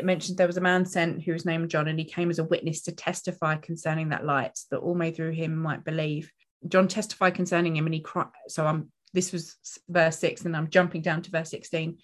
[0.00, 2.38] It mentioned there was a man sent who was named John, and he came as
[2.38, 6.32] a witness to testify concerning that light, that all may through him might believe.
[6.66, 8.28] John testified concerning him, and he cried.
[8.48, 9.56] So I'm this was
[9.88, 11.98] verse six, and I'm jumping down to verse 16.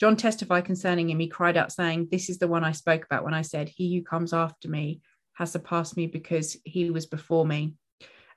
[0.00, 1.20] John testified concerning him.
[1.20, 3.94] He cried out, saying, This is the one I spoke about when I said, He
[3.94, 5.02] who comes after me
[5.34, 7.74] has surpassed me because he was before me.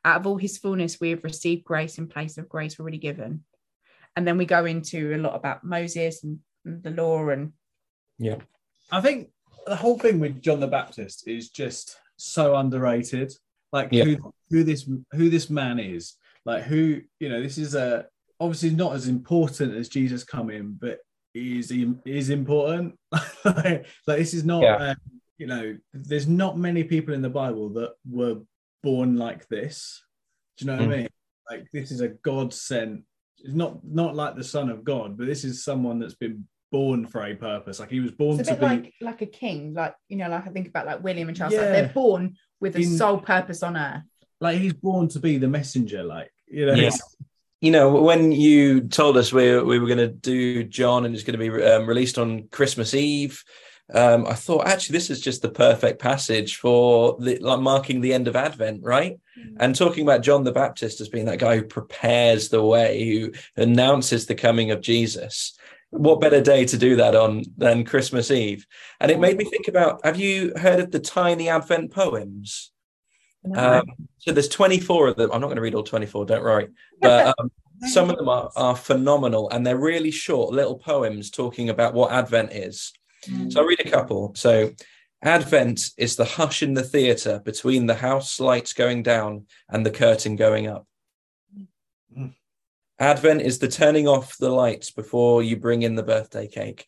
[0.03, 3.45] Out of all his fullness, we have received grace in place of grace already given.
[4.17, 7.53] And then we go into a lot about Moses and the law and
[8.17, 8.35] yeah
[8.91, 9.29] I think
[9.65, 13.33] the whole thing with John the Baptist is just so underrated.
[13.71, 14.03] Like yeah.
[14.03, 16.15] who who this who this man is.
[16.45, 18.07] Like who you know this is a
[18.39, 20.99] obviously not as important as Jesus coming, but
[21.33, 21.71] is
[22.05, 22.97] is important.
[23.45, 24.63] like, this is not.
[24.63, 24.75] Yeah.
[24.75, 24.95] Um,
[25.37, 28.41] you know, there's not many people in the Bible that were
[28.83, 30.03] born like this.
[30.57, 30.93] Do you know what mm.
[30.93, 31.07] I mean?
[31.49, 33.03] Like this is a God sent.
[33.37, 37.05] It's not not like the Son of God, but this is someone that's been born
[37.05, 37.79] for a purpose.
[37.79, 39.73] Like he was born it's a bit be like like a king.
[39.73, 41.53] Like you know, like I think about like William and Charles.
[41.53, 41.61] Yeah.
[41.61, 44.03] Like they're born with a In, sole purpose on earth.
[44.39, 46.03] Like he's born to be the messenger.
[46.03, 46.73] Like you know.
[46.73, 46.91] Yeah.
[47.61, 51.25] You know, when you told us we, we were going to do John and it's
[51.25, 53.43] going to be um, released on Christmas Eve,
[53.93, 58.13] um, I thought actually this is just the perfect passage for the, like marking the
[58.13, 59.19] end of Advent, right?
[59.37, 59.57] Mm-hmm.
[59.59, 63.33] And talking about John the Baptist as being that guy who prepares the way, who
[63.57, 65.57] announces the coming of Jesus
[65.91, 68.65] what better day to do that on than Christmas Eve?
[68.99, 72.71] And it made me think about have you heard of the Tiny Advent poems?
[73.55, 73.85] Um,
[74.17, 75.31] so there's 24 of them.
[75.31, 76.67] I'm not going to read all 24, don't worry.
[77.01, 77.51] But um,
[77.91, 82.11] some of them are, are phenomenal and they're really short little poems talking about what
[82.11, 82.91] Advent is.
[83.27, 83.51] Mm.
[83.51, 84.33] So I'll read a couple.
[84.35, 84.71] So
[85.21, 89.91] Advent is the hush in the theatre between the house lights going down and the
[89.91, 90.85] curtain going up.
[92.99, 96.85] Advent is the turning off the lights before you bring in the birthday cake.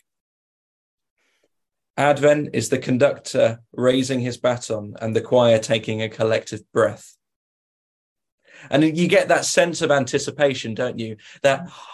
[1.96, 7.16] Advent is the conductor raising his baton and the choir taking a collective breath.
[8.70, 11.18] And you get that sense of anticipation, don't you?
[11.44, 11.86] That oh,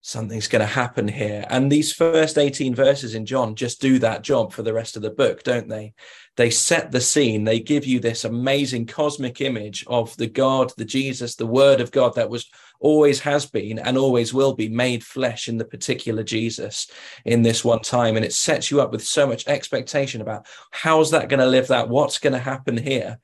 [0.00, 1.44] something's going to happen here.
[1.50, 5.02] And these first 18 verses in John just do that job for the rest of
[5.02, 5.94] the book, don't they?
[6.36, 7.44] They set the scene.
[7.44, 11.90] They give you this amazing cosmic image of the God, the Jesus, the Word of
[11.90, 12.48] God that was
[12.80, 16.90] always has been and always will be made flesh in the particular Jesus
[17.24, 18.16] in this one time.
[18.16, 21.68] And it sets you up with so much expectation about how's that going to live
[21.68, 21.88] that?
[21.88, 23.18] What's going to happen here?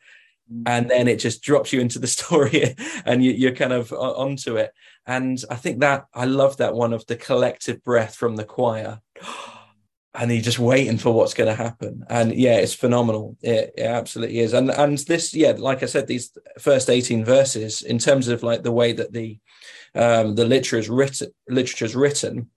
[0.53, 0.63] Mm.
[0.67, 2.75] and then it just drops you into the story
[3.05, 4.73] and you, are kind of onto it
[5.07, 9.01] and i think that i love that one of the collective breath from the choir
[10.15, 12.05] and you're just waiting for what's going to happen.
[12.09, 13.37] And yeah it's phenomenal.
[13.41, 14.53] It, it, absolutely is.
[14.53, 18.63] And and this yeah like i said these first 18 verses in terms of like
[18.63, 19.39] the way that the
[19.95, 22.51] um the literature is written literature is written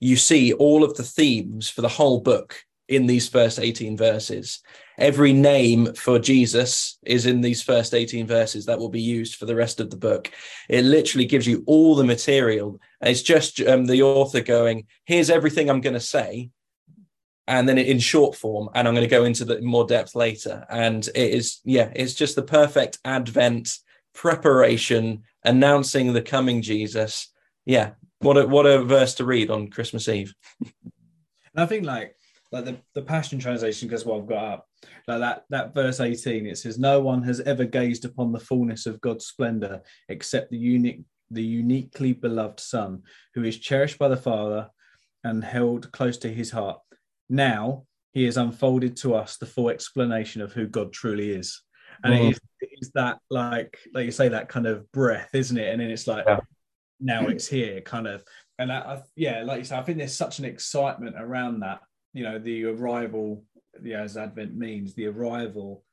[0.00, 4.60] you see all of the themes for the whole book in these first 18 verses.
[4.98, 9.44] Every name for Jesus is in these first 18 verses that will be used for
[9.44, 10.30] the rest of the book.
[10.68, 12.80] It literally gives you all the material.
[13.02, 16.50] It's just um, the author going, here's everything I'm going to say.
[17.46, 20.66] And then in short form, and I'm going to go into the more depth later.
[20.68, 23.68] And it is, yeah, it's just the perfect Advent
[24.14, 27.28] preparation, announcing the coming Jesus.
[27.64, 30.34] Yeah, what a what a verse to read on Christmas Eve.
[30.60, 30.72] and
[31.54, 32.16] I think like
[32.50, 34.68] like the, the Passion Translation, because what I've got up,
[35.06, 38.86] like that that verse 18, it says, No one has ever gazed upon the fullness
[38.86, 43.02] of God's splendor except the unique the uniquely beloved Son,
[43.34, 44.70] who is cherished by the Father
[45.24, 46.78] and held close to his heart.
[47.28, 51.62] Now he has unfolded to us the full explanation of who God truly is.
[52.04, 52.18] And mm.
[52.18, 55.72] it, is, it is that like like you say, that kind of breath, isn't it?
[55.72, 56.40] And then it's like yeah.
[57.00, 58.24] now it's here, kind of.
[58.58, 61.80] And I, yeah, like you say, I think there's such an excitement around that
[62.12, 63.44] you know the arrival
[63.82, 65.84] yeah as advent means the arrival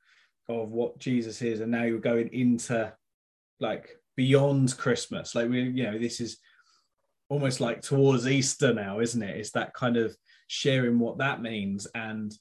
[0.49, 2.91] of what jesus is and now you're going into
[3.59, 6.37] like beyond christmas like we you know this is
[7.29, 10.15] almost like towards easter now isn't it it's that kind of
[10.47, 12.33] sharing what that means and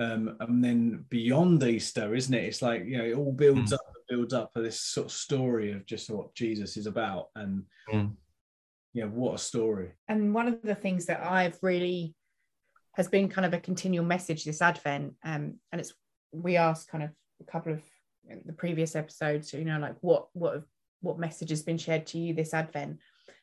[0.00, 2.44] Um, and then beyond Easter, isn't it?
[2.44, 3.74] It's like you know, it all builds Mm.
[3.74, 7.64] up, builds up for this sort of story of just what Jesus is about, and
[7.92, 8.14] Mm.
[8.94, 9.90] yeah, what a story.
[10.06, 12.14] and one of the things that I've really
[12.98, 15.94] has been kind of a continual message this Advent, um, and it's
[16.32, 17.80] we asked kind of a couple of
[18.44, 20.64] the previous episodes, you know, like what what
[21.00, 22.98] what message has been shared to you this Advent.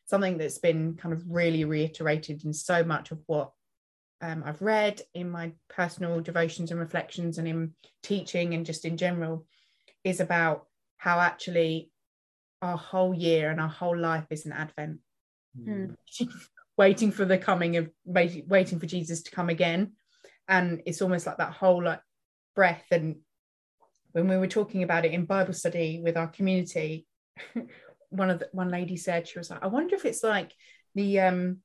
[0.06, 3.52] Something that's been kind of really reiterated in so much of what
[4.22, 8.98] um, I've read in my personal devotions and reflections, and in teaching and just in
[8.98, 9.48] general,
[10.04, 10.66] is about
[10.98, 11.90] how actually
[12.62, 15.00] our whole year and our whole life is an Advent
[15.64, 15.86] Hmm.
[16.78, 19.94] waiting for the coming of wait- waiting for Jesus to come again.
[20.48, 22.02] And it's almost like that whole like
[22.56, 22.86] breath.
[22.92, 23.18] And
[24.12, 27.08] when we were talking about it in Bible study with our community,
[28.10, 30.54] one of the one lady said she was like, I wonder if it's like
[30.94, 31.58] the um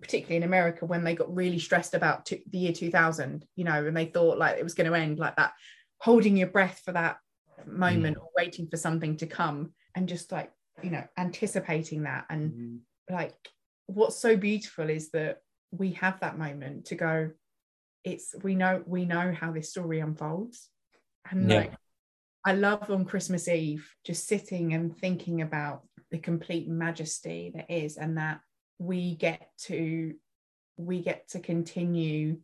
[0.00, 3.86] particularly in America when they got really stressed about t- the year 2000, you know,
[3.86, 5.52] and they thought like it was going to end like that,
[5.98, 7.18] holding your breath for that
[7.64, 10.50] moment or waiting for something to come and just like,
[10.82, 12.78] you know, anticipating that and Mm.
[13.08, 13.36] like
[13.86, 15.38] what's so beautiful is that
[15.70, 17.30] we have that moment to go
[18.04, 20.68] it's we know we know how this story unfolds.
[21.30, 21.56] And Yeah.
[21.56, 21.74] like
[22.44, 27.96] i love on christmas eve just sitting and thinking about the complete majesty that is
[27.96, 28.40] and that
[28.78, 30.14] we get to
[30.76, 32.36] we get to continue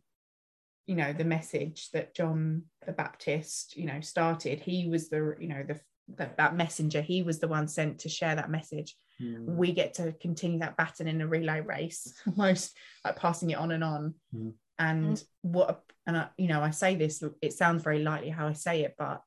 [0.87, 4.59] you know the message that john the baptist you know started.
[4.59, 5.79] He was the you know the
[6.17, 7.01] that, that messenger.
[7.01, 9.45] He was the one sent to share that message Mm.
[9.55, 13.71] we get to continue that baton in a relay race almost like passing it on
[13.71, 14.53] and on Mm.
[14.79, 18.47] and what a- and I, you know i say this it sounds very lightly how
[18.47, 19.21] i say it but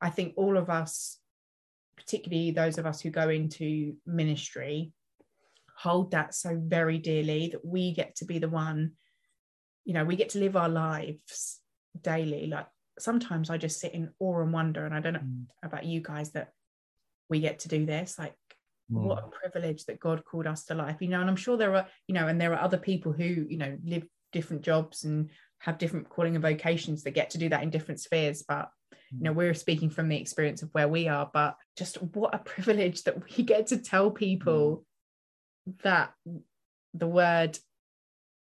[0.00, 1.18] i think all of us
[1.96, 4.92] particularly those of us who go into ministry
[5.76, 8.92] hold that so very dearly that we get to be the one
[9.84, 11.60] you know we get to live our lives
[12.02, 12.66] daily like
[12.98, 15.46] sometimes i just sit in awe and wonder and i don't know Mm.
[15.62, 16.52] about you guys that
[17.30, 18.34] we get to do this like
[18.90, 19.02] Mm.
[19.02, 21.20] what a privilege that God called us to life, you know.
[21.20, 23.76] And I'm sure there are, you know, and there are other people who, you know,
[23.84, 27.70] live different jobs and have different calling and vocations that get to do that in
[27.70, 28.42] different spheres.
[28.46, 28.68] But,
[29.10, 32.38] you know, we're speaking from the experience of where we are, but just what a
[32.44, 34.84] privilege that we get to tell people
[35.82, 36.12] that
[36.94, 37.58] the word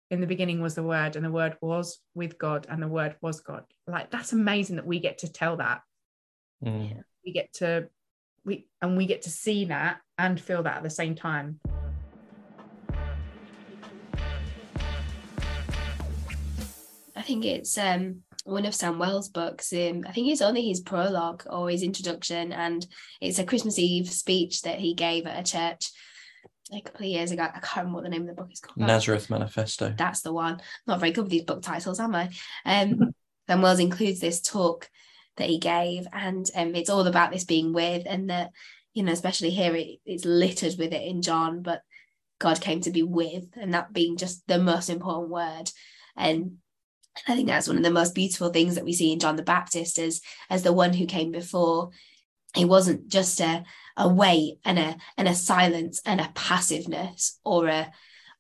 [0.09, 3.15] in the beginning was the word and the word was with God and the word
[3.21, 3.65] was God.
[3.85, 5.81] Like that's amazing that we get to tell that
[6.63, 7.03] Mm.
[7.25, 7.87] we get to
[8.43, 11.59] we and we get to see that and feel that at the same time
[17.15, 19.71] I think it's um one of Sam Wells' books.
[19.73, 22.85] Um, I think it's only his prologue or his introduction, and
[23.21, 25.91] it's a Christmas Eve speech that he gave at a church
[26.73, 27.43] a couple of years ago.
[27.43, 28.77] I can't remember what the name of the book is called.
[28.77, 29.93] Nazareth Manifesto.
[29.97, 30.61] That's the one.
[30.87, 32.29] Not very good with these book titles, am I?
[32.65, 33.13] Um,
[33.47, 34.89] Sam Wells includes this talk
[35.37, 38.51] that he gave, and um, it's all about this being with, and that
[38.99, 41.83] you know, especially here, it, it's littered with it in John, but
[42.37, 45.71] God came to be with, and that being just the most important word.
[46.17, 46.57] And
[47.25, 49.41] I think that's one of the most beautiful things that we see in John the
[49.41, 50.19] Baptist as
[50.49, 51.91] as the one who came before.
[52.53, 53.63] He wasn't just a
[53.95, 57.89] a wait and a and a silence and a passiveness or a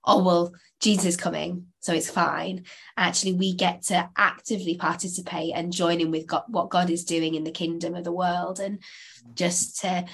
[0.03, 2.65] oh well Jesus coming so it's fine.
[2.97, 7.35] Actually, we get to actively participate and join in with God, what God is doing
[7.35, 8.83] in the kingdom of the world and
[9.33, 10.05] just to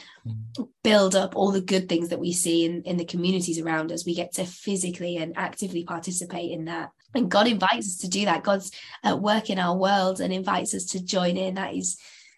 [0.83, 4.05] build up all the good things that we see in, in the communities around us.
[4.05, 6.91] We get to physically and actively participate in that.
[7.15, 8.43] And God invites us to do that.
[8.43, 8.71] God's
[9.03, 11.55] at work in our world and invites us to join in.
[11.55, 11.97] That is,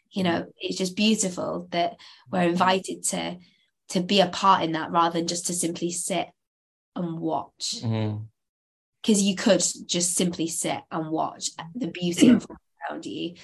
[0.09, 1.97] you know, it's just beautiful that
[2.31, 3.37] we're invited to
[3.89, 6.27] to be a part in that rather than just to simply sit
[6.95, 7.75] and watch.
[7.81, 8.27] Mm.
[9.07, 13.35] Because you could just simply sit and watch the beauty around you.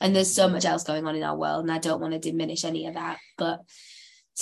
[0.00, 2.20] And there's so much else going on in our world, and I don't want to
[2.20, 3.62] diminish any of that, but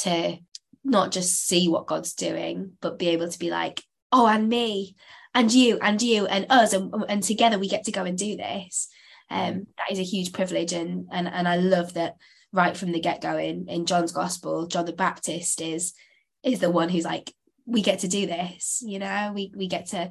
[0.01, 0.37] to
[0.85, 4.97] not just see what God's doing, but be able to be like, oh, and me,
[5.35, 8.37] and you, and you, and us, and, and together we get to go and do
[8.37, 8.89] this.
[9.31, 12.16] Um, that is a huge privilege, and and and I love that
[12.53, 15.95] right from the get go in in John's Gospel, John the Baptist is
[16.43, 17.33] is the one who's like,
[17.64, 20.11] we get to do this, you know, we we get to,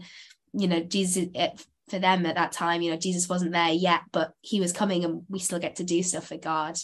[0.55, 4.01] you know, Jesus it, for them at that time, you know, Jesus wasn't there yet,
[4.11, 6.77] but he was coming, and we still get to do stuff for God.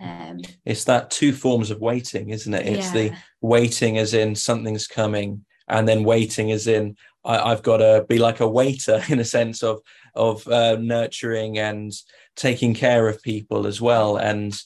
[0.00, 2.66] Um, It's that two forms of waiting, isn't it?
[2.66, 7.78] It's the waiting as in something's coming, and then waiting as in I, I've got
[7.78, 9.80] to be like a waiter in a sense of
[10.14, 11.92] of uh, nurturing and
[12.36, 14.16] taking care of people as well.
[14.16, 14.56] And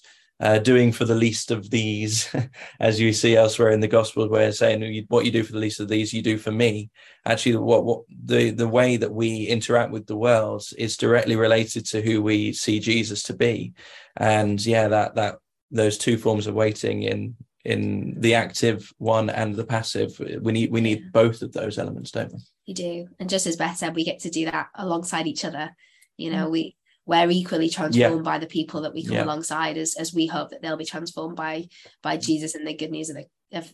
[0.41, 2.35] uh, doing for the least of these,
[2.81, 5.59] as you see elsewhere in the Gospels, where it's saying what you do for the
[5.59, 6.91] least of these, you do for me.
[7.25, 11.85] Actually, what what the the way that we interact with the world is directly related
[11.87, 13.73] to who we see Jesus to be,
[14.17, 15.39] and yeah, that that
[15.71, 20.71] those two forms of waiting in in the active one and the passive, we need
[20.71, 22.39] we need both of those elements, don't we?
[22.67, 25.75] You do, and just as Beth said, we get to do that alongside each other.
[26.17, 26.51] You know, mm.
[26.51, 26.77] we
[27.09, 28.33] we're equally transformed yeah.
[28.33, 29.25] by the people that we come yeah.
[29.25, 31.67] alongside as, as we hope that they'll be transformed by
[32.03, 33.73] by Jesus and the good news of, the, of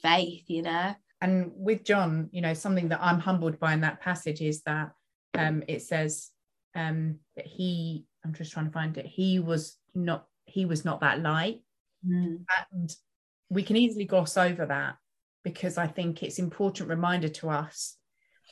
[0.00, 4.00] faith you know and with John you know something that I'm humbled by in that
[4.00, 4.92] passage is that
[5.36, 6.30] um it says
[6.74, 11.00] um that he I'm just trying to find it he was not he was not
[11.00, 11.60] that light
[12.06, 12.38] mm.
[12.72, 12.96] and
[13.50, 14.96] we can easily gloss over that
[15.42, 17.97] because I think it's important reminder to us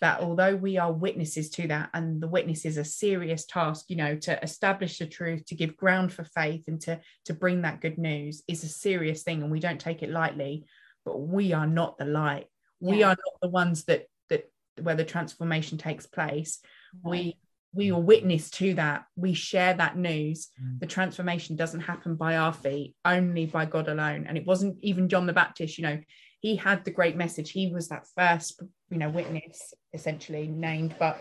[0.00, 3.96] that although we are witnesses to that and the witness is a serious task you
[3.96, 7.80] know to establish the truth to give ground for faith and to to bring that
[7.80, 10.64] good news is a serious thing and we don't take it lightly
[11.04, 12.46] but we are not the light
[12.80, 12.90] yeah.
[12.90, 14.50] we are not the ones that that
[14.82, 16.60] where the transformation takes place
[17.04, 17.10] right.
[17.10, 17.36] we
[17.72, 20.78] we are witness to that we share that news mm.
[20.80, 25.08] the transformation doesn't happen by our feet only by god alone and it wasn't even
[25.08, 25.98] john the baptist you know
[26.46, 27.50] he had the great message.
[27.50, 31.20] He was that first you know witness essentially named but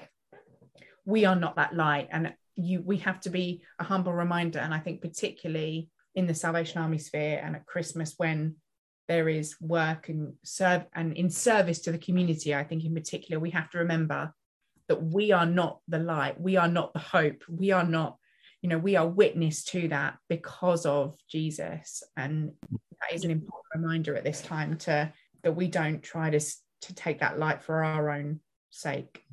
[1.04, 2.10] we are not that light.
[2.12, 4.60] And you we have to be a humble reminder.
[4.60, 8.56] And i think particularly in the salvation army sphere and at christmas when
[9.08, 13.40] there is work and serve and in service to the community i think in particular
[13.40, 14.34] we have to remember
[14.88, 16.40] that we are not the light.
[16.40, 17.44] We are not the hope.
[17.50, 18.18] We are not
[18.66, 22.52] you know we are witness to that because of jesus and
[23.00, 25.14] that is an important reminder at this time to
[25.44, 28.40] that we don't try to to take that light for our own
[28.72, 29.24] sake.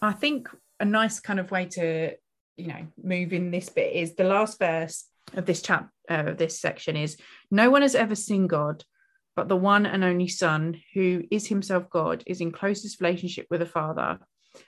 [0.00, 2.12] I think a nice kind of way to,
[2.56, 6.38] you know, move in this bit is the last verse of this chap uh, of
[6.38, 7.16] this section is
[7.50, 8.84] no one has ever seen God,
[9.34, 13.60] but the one and only Son, who is himself God, is in closest relationship with
[13.60, 14.18] the Father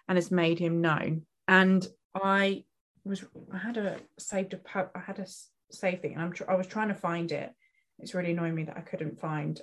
[0.09, 1.27] and has made him known.
[1.47, 2.65] And I
[3.05, 5.27] was I had a saved a po- I had a
[5.71, 7.53] save thing and I'm tr- I was trying to find it
[7.99, 9.61] it's really annoying me that I couldn't find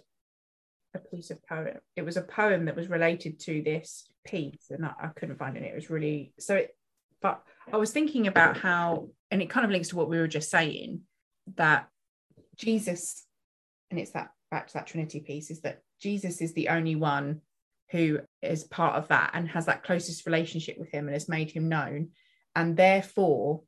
[0.93, 1.77] a piece of poem.
[1.95, 5.57] It was a poem that was related to this piece, and I, I couldn't find
[5.57, 5.63] it.
[5.63, 6.55] It was really so.
[6.55, 6.75] It,
[7.21, 10.27] but I was thinking about how, and it kind of links to what we were
[10.27, 11.01] just saying,
[11.55, 11.87] that
[12.55, 13.25] Jesus,
[13.91, 17.41] and it's that back to that Trinity piece, is that Jesus is the only one
[17.89, 21.49] who is part of that and has that closest relationship with him and has made
[21.49, 22.09] him known,
[22.55, 23.63] and therefore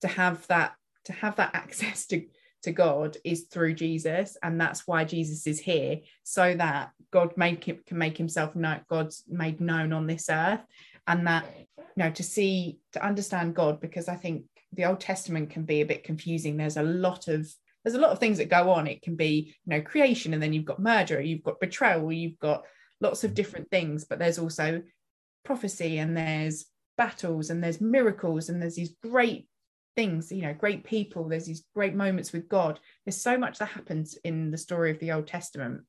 [0.00, 2.26] to have that to have that access to
[2.62, 7.62] to God is through Jesus, and that's why Jesus is here, so that God make
[7.62, 8.80] him, can make Himself known.
[8.88, 10.64] God's made known on this earth,
[11.06, 11.44] and that
[11.78, 15.80] you know to see to understand God, because I think the Old Testament can be
[15.80, 16.56] a bit confusing.
[16.56, 17.48] There's a lot of
[17.86, 18.88] there's a lot of things that go on.
[18.88, 22.38] It can be you know creation, and then you've got murder, you've got betrayal, you've
[22.40, 22.64] got
[23.00, 23.34] lots of mm.
[23.34, 24.82] different things, but there's also
[25.44, 26.66] prophecy, and there's
[26.98, 29.46] battles, and there's miracles, and there's these great
[29.94, 32.80] things you know great people there's these great moments with god.
[33.04, 35.82] There's so much that happens in the story of the old testament.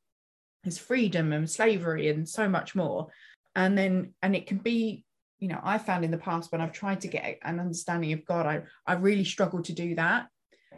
[0.63, 3.07] There's freedom and slavery and so much more.
[3.55, 5.03] And then and it can be
[5.39, 8.25] you know i found in the past when i've tried to get an understanding of
[8.25, 10.27] god i i really struggle to do that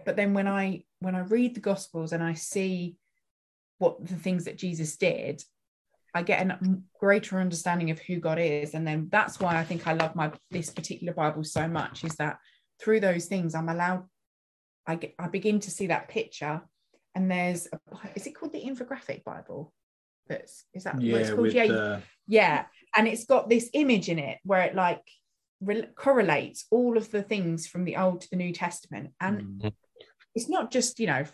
[0.06, 2.96] but then when i when i read the gospels and i see
[3.78, 5.44] what the things that jesus did
[6.14, 6.60] I get a
[7.00, 10.32] greater understanding of who God is, and then that's why I think I love my
[10.50, 12.04] this particular Bible so much.
[12.04, 12.40] Is that
[12.80, 14.06] through those things, I'm allowed,
[14.88, 16.62] I, get, I begin to see that picture.
[17.16, 17.80] And there's, a,
[18.16, 19.74] is it called the infographic Bible?
[20.28, 21.42] That's, is that yeah, what it's called?
[21.42, 21.64] With, yeah.
[21.64, 22.00] Uh...
[22.28, 22.66] Yeah.
[22.96, 25.04] And it's got this image in it where it like
[25.62, 29.12] re- correlates all of the things from the Old to the New Testament.
[29.20, 29.68] And mm-hmm.
[30.40, 31.26] It's not just, you know,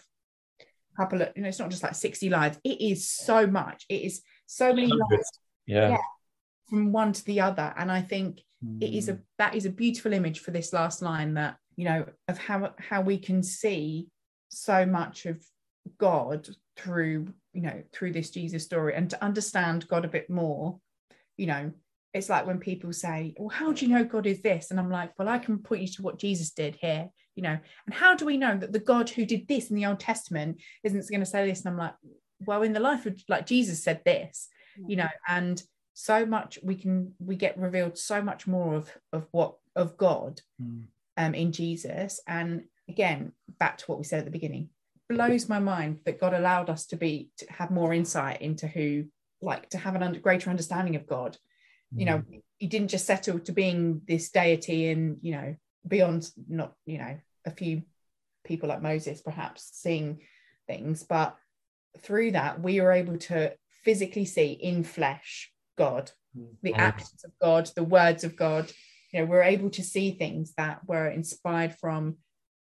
[0.97, 2.57] couple of, you know, it's not just like 60 lives.
[2.63, 3.85] It is so much.
[3.89, 5.39] It is so many lives.
[5.65, 5.89] Yeah.
[5.89, 5.97] yeah.
[6.69, 7.73] From one to the other.
[7.77, 8.39] And I think
[8.81, 9.21] it is a mm.
[9.37, 13.01] that is a beautiful image for this last line that you know of how how
[13.01, 14.07] we can see
[14.49, 15.43] so much of
[15.97, 16.47] god
[16.77, 20.79] through you know through this jesus story and to understand god a bit more
[21.37, 21.71] you know
[22.13, 24.89] it's like when people say well how do you know god is this and i'm
[24.89, 28.15] like well i can point you to what jesus did here you know and how
[28.15, 31.19] do we know that the god who did this in the old testament isn't going
[31.19, 31.93] to say this and i'm like
[32.45, 34.49] well in the life of like jesus said this
[34.87, 35.63] you know and
[35.93, 40.41] so much we can we get revealed so much more of of what of god
[40.61, 40.83] mm.
[41.17, 44.69] um in jesus and again back to what we said at the beginning
[45.07, 49.05] blows my mind that god allowed us to be to have more insight into who
[49.41, 51.37] like to have an under, greater understanding of god
[51.93, 51.99] mm.
[51.99, 52.37] you know hmm.
[52.57, 55.55] he didn't just settle to being this deity and you know
[55.87, 57.83] beyond not you know a few
[58.43, 60.21] people like Moses perhaps seeing
[60.67, 61.35] things but
[61.99, 66.11] through that we were able to physically see in flesh God
[66.63, 66.79] the Mm.
[66.79, 68.71] actions of God the words of God
[69.11, 72.17] you know we're able to see things that were inspired from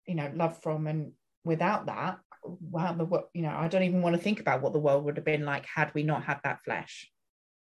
[0.07, 1.13] you know love from and
[1.45, 4.73] without that wow the wo- you know I don't even want to think about what
[4.73, 7.11] the world would have been like had we not had that flesh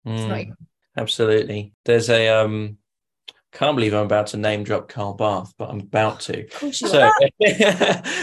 [0.06, 0.56] it's not Mm, even
[0.98, 1.72] absolutely.
[1.86, 2.76] There's a um
[3.55, 6.44] can't believe I'm about to name drop Karl Barth, but I'm about to.
[6.61, 7.11] Of So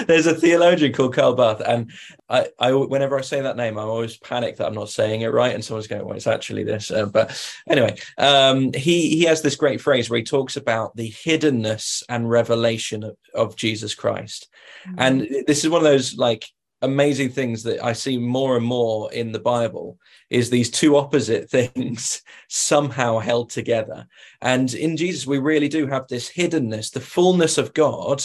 [0.06, 1.90] there's a theologian called Karl Barth, and
[2.30, 5.28] I, I, whenever I say that name, I always panic that I'm not saying it
[5.28, 9.42] right, and someone's going, "Well, it's actually this." Uh, but anyway, um, he he has
[9.42, 14.50] this great phrase where he talks about the hiddenness and revelation of, of Jesus Christ,
[14.98, 16.46] and this is one of those like
[16.82, 19.98] amazing things that I see more and more in the Bible
[20.30, 24.08] is these two opposite things somehow held together.
[24.42, 28.24] And in Jesus, we really do have this hiddenness, the fullness of God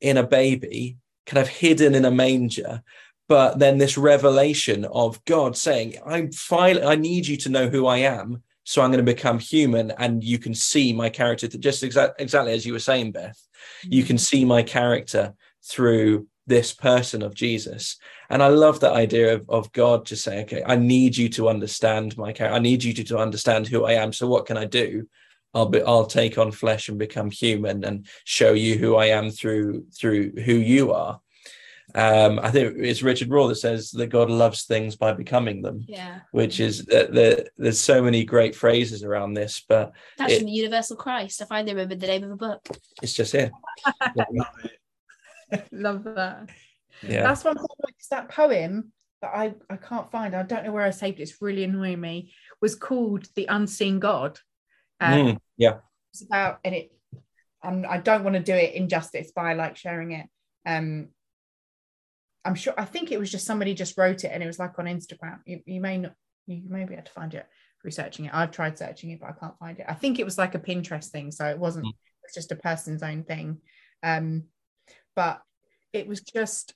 [0.00, 2.82] in a baby, kind of hidden in a manger.
[3.26, 7.86] But then this revelation of God saying, I'm fine, I need you to know who
[7.86, 8.42] I am.
[8.64, 12.54] So I'm going to become human, and you can see my character just exa- exactly
[12.54, 13.38] as you were saying, Beth.
[13.82, 14.06] You mm-hmm.
[14.06, 17.96] can see my character through this person of Jesus.
[18.30, 21.48] And I love that idea of, of God just saying, okay, I need you to
[21.48, 22.56] understand my character.
[22.56, 24.12] I need you to, to understand who I am.
[24.12, 25.08] So what can I do?
[25.54, 29.30] I'll be, I'll take on flesh and become human and show you who I am
[29.30, 31.20] through through who you are.
[31.94, 35.84] Um, I think it's Richard Rohr that says that God loves things by becoming them,
[35.86, 36.20] Yeah.
[36.32, 40.46] which is that the, there's so many great phrases around this, but That's It- from
[40.46, 41.40] the Universal Christ.
[41.40, 42.66] I finally remembered the name of a book.
[43.00, 43.52] it's just here.
[45.72, 46.50] Love that
[47.02, 47.22] Yeah.
[47.22, 48.92] That's one because that poem
[49.22, 52.00] that I, I can't find, I don't know where I saved it, it's really annoying
[52.00, 54.38] me, was called The Unseen God.
[55.00, 55.76] Um, Mm, yeah.
[56.12, 56.92] It's about, and it,
[57.62, 60.26] um, I don't want to do it injustice by like sharing it.
[60.66, 61.08] Um,
[62.44, 64.78] I'm sure, I think it was just somebody just wrote it and it was like
[64.78, 65.38] on Instagram.
[65.46, 66.12] You, you may not,
[66.46, 67.46] you may be able to find it
[67.82, 68.34] researching it.
[68.34, 69.86] I've tried searching it, but I can't find it.
[69.88, 71.30] I think it was like a Pinterest thing.
[71.32, 71.90] So it wasn't, Mm.
[71.90, 73.58] it was just a person's own thing.
[74.02, 74.44] Um,
[75.16, 75.40] but
[75.92, 76.74] it was just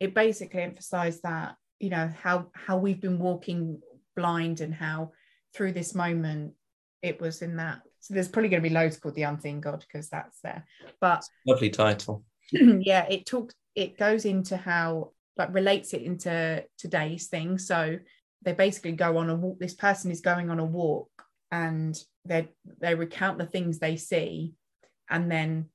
[0.00, 3.80] it basically emphasized that you know how how we've been walking
[4.16, 5.12] blind and how
[5.54, 6.54] through this moment
[7.02, 9.84] it was in that so there's probably going to be loads called the unseen god
[9.86, 10.64] because that's there
[11.00, 12.24] but Lovely title.
[12.52, 17.98] yeah it talks it goes into how like relates it into today's thing so
[18.42, 21.10] they basically go on a walk this person is going on a walk
[21.50, 22.48] and they
[22.80, 24.52] they recount the things they see
[25.10, 25.66] and then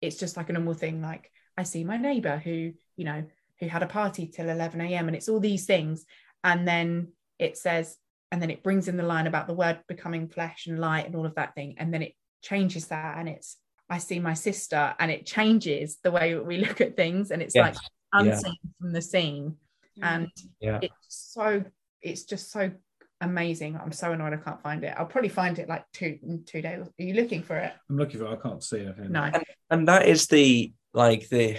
[0.00, 3.24] it's just like a normal thing like i see my neighbor who you know
[3.58, 6.06] who had a party till 11 a.m and it's all these things.
[6.42, 7.98] And then it says
[8.32, 11.14] and then it brings in the line about the word becoming flesh and light and
[11.14, 11.74] all of that thing.
[11.76, 13.58] And then it changes that and it's
[13.90, 17.30] i see my sister and it changes the way we look at things.
[17.30, 17.74] And it's Yes.
[17.74, 17.76] like
[18.14, 19.56] unseen from the scene.
[19.98, 20.02] Mm.
[20.02, 20.78] And Yeah.
[20.80, 21.62] it's so
[22.00, 22.70] it's just so
[23.20, 23.78] amazing.
[23.82, 24.94] I'm so annoyed i can't find it.
[24.96, 26.80] I'll probably find it like two in two days.
[26.80, 27.72] Are you looking for it?
[27.88, 28.26] I'm looking for.
[28.26, 28.32] it.
[28.32, 29.12] I can't see anything.
[29.12, 29.30] no.
[29.70, 31.58] And that is the like the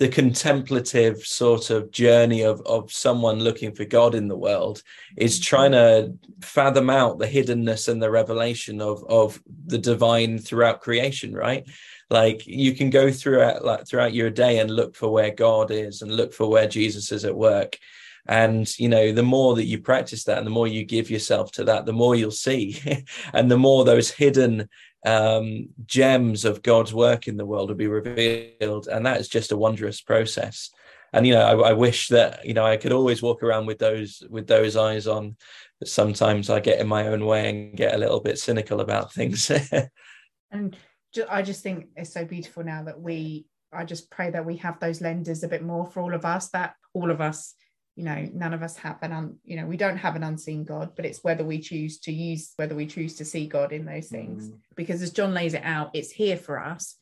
[0.00, 4.82] the contemplative sort of journey of of someone looking for god in the world
[5.16, 5.44] is mm-hmm.
[5.44, 11.32] trying to fathom out the hiddenness and the revelation of of the divine throughout creation
[11.32, 11.68] right?
[12.10, 16.02] Like you can go throughout like throughout your day and look for where god is
[16.02, 17.78] and look for where jesus is at work
[18.26, 21.52] and you know the more that you practice that and the more you give yourself
[21.52, 22.80] to that the more you'll see
[23.34, 24.68] and the more those hidden
[25.04, 29.52] um, gems of God's work in the world will be revealed, and that is just
[29.52, 30.70] a wondrous process.
[31.12, 33.78] And you know, I, I wish that you know I could always walk around with
[33.78, 35.36] those with those eyes on.
[35.78, 39.12] But sometimes I get in my own way and get a little bit cynical about
[39.12, 39.50] things.
[40.50, 40.76] and
[41.30, 44.78] i just think it's so beautiful now that we i just pray that we have
[44.80, 47.54] those lenses a bit more for all of us that all of us
[47.96, 50.64] you know none of us have an un, you know we don't have an unseen
[50.64, 53.84] god but it's whether we choose to use whether we choose to see god in
[53.84, 54.58] those things Mm.
[54.74, 56.96] because as john lays it out it's here for us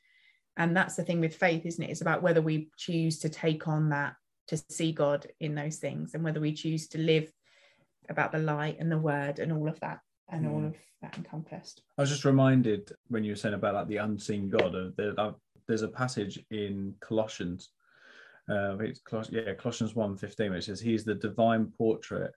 [0.57, 3.67] and that's the thing with faith isn't it it's about whether we choose to take
[3.69, 4.15] on that
[4.49, 7.33] to see god in those things and whether we choose to live
[8.11, 10.67] about the light and the word and all of that and all Mm.
[10.69, 14.49] of that encompassed I was just reminded when you were saying about like the unseen
[14.51, 14.75] God.
[14.75, 15.33] Of uh,
[15.67, 17.71] there's a passage in Colossians.
[18.49, 22.33] Uh, it's Coloss- yeah, Colossians 1.15, which says, "He is the divine portrait,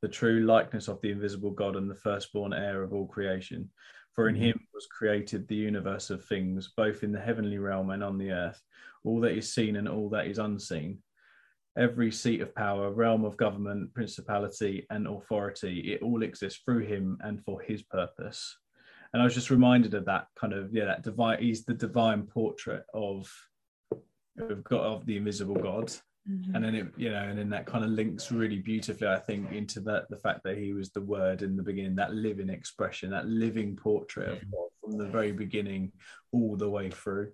[0.00, 3.70] the true likeness of the invisible God, and the firstborn heir of all creation.
[4.14, 4.38] For in Mhm.
[4.38, 8.32] Him was created the universe of things, both in the heavenly realm and on the
[8.32, 8.62] earth.
[9.04, 11.02] All that is seen and all that is unseen,
[11.76, 15.92] every seat of power, realm of government, principality, and authority.
[15.92, 18.58] It all exists through him and for his purpose.
[19.12, 22.26] And I was just reminded of that kind of, yeah, that divine, he's the divine
[22.26, 23.30] portrait of,
[24.38, 25.92] of God, of the invisible God.
[26.30, 26.54] Mm-hmm.
[26.54, 29.50] And then it, you know, and then that kind of links really beautifully, I think,
[29.50, 33.10] into that the fact that he was the word in the beginning, that living expression,
[33.10, 35.90] that living portrait of God from the very beginning
[36.30, 37.32] all the way through.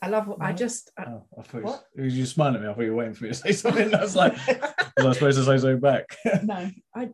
[0.00, 0.32] I love.
[0.40, 0.92] I just.
[0.96, 1.84] I, oh, I thought what?
[1.96, 2.68] You, you smiling at me.
[2.68, 3.92] I thought you were waiting for me to say something.
[3.94, 4.34] I was like,
[4.96, 6.04] was I supposed to say something back?
[6.44, 7.10] no, I,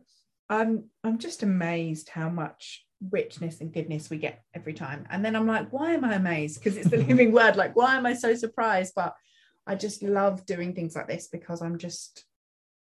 [0.50, 0.90] I'm.
[1.02, 5.06] I'm just amazed how much richness and goodness we get every time.
[5.10, 6.62] And then I'm like, why am I amazed?
[6.62, 7.56] Because it's the living word.
[7.56, 8.92] Like, why am I so surprised?
[8.96, 9.14] But
[9.66, 12.24] I just love doing things like this because I'm just,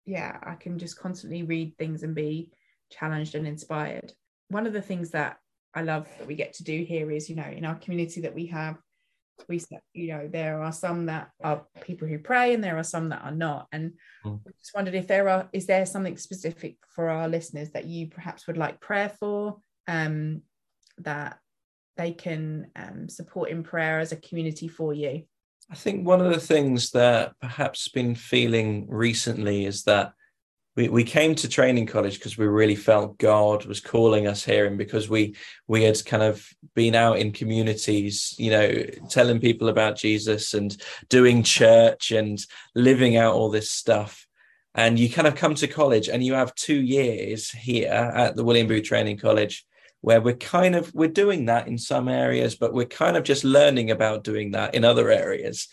[0.06, 2.50] yeah, I can just constantly read things and be
[2.90, 4.12] challenged and inspired.
[4.48, 5.38] One of the things that
[5.74, 8.34] I love that we get to do here is, you know, in our community that
[8.34, 8.76] we have
[9.48, 9.62] we
[9.94, 13.22] you know there are some that are people who pray and there are some that
[13.22, 13.92] are not and
[14.24, 14.40] mm.
[14.58, 18.46] just wondered if there are is there something specific for our listeners that you perhaps
[18.46, 19.58] would like prayer for
[19.90, 20.42] um
[20.98, 21.38] that
[21.96, 25.22] they can um, support in prayer as a community for you
[25.70, 30.12] i think one of the things that perhaps been feeling recently is that
[30.76, 34.66] we, we came to training college because we really felt God was calling us here
[34.66, 35.34] and because we
[35.66, 40.76] we had kind of been out in communities, you know, telling people about Jesus and
[41.08, 42.38] doing church and
[42.74, 44.26] living out all this stuff.
[44.74, 48.44] And you kind of come to college and you have two years here at the
[48.44, 49.66] William Booth Training College
[50.02, 53.44] where we're kind of we're doing that in some areas but we're kind of just
[53.44, 55.68] learning about doing that in other areas.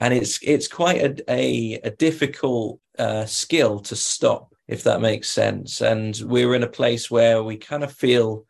[0.00, 5.28] And it's it's quite a a, a difficult uh, skill to stop if that makes
[5.28, 5.80] sense.
[5.80, 8.46] And we're in a place where we kind of feel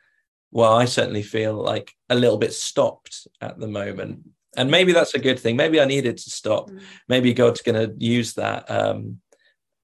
[0.54, 4.20] well i certainly feel like a little bit stopped at the moment.
[4.56, 5.56] And maybe that's a good thing.
[5.56, 6.70] Maybe i needed to stop.
[6.70, 6.80] Mm.
[7.08, 9.18] maybe god's going to use that um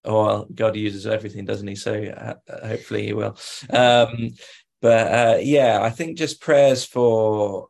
[0.05, 1.77] well god uses everything doesn't he?
[1.77, 2.35] So uh,
[2.67, 3.37] hopefully he will.
[3.71, 4.31] Um
[4.81, 7.69] but uh, yeah, I think just prayers for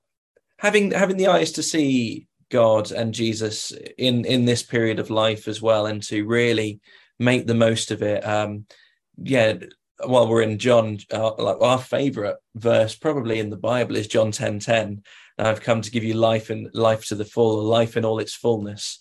[0.58, 5.48] having having the eyes to see God and Jesus in in this period of life
[5.48, 6.80] as well, and to really
[7.18, 8.26] make the most of it.
[8.26, 8.66] Um,
[9.16, 9.54] yeah,
[10.04, 14.32] while we're in John, uh, like our favorite verse probably in the Bible is John
[14.32, 15.02] ten ten.
[15.38, 18.34] I've come to give you life and life to the full, life in all its
[18.34, 18.98] fullness.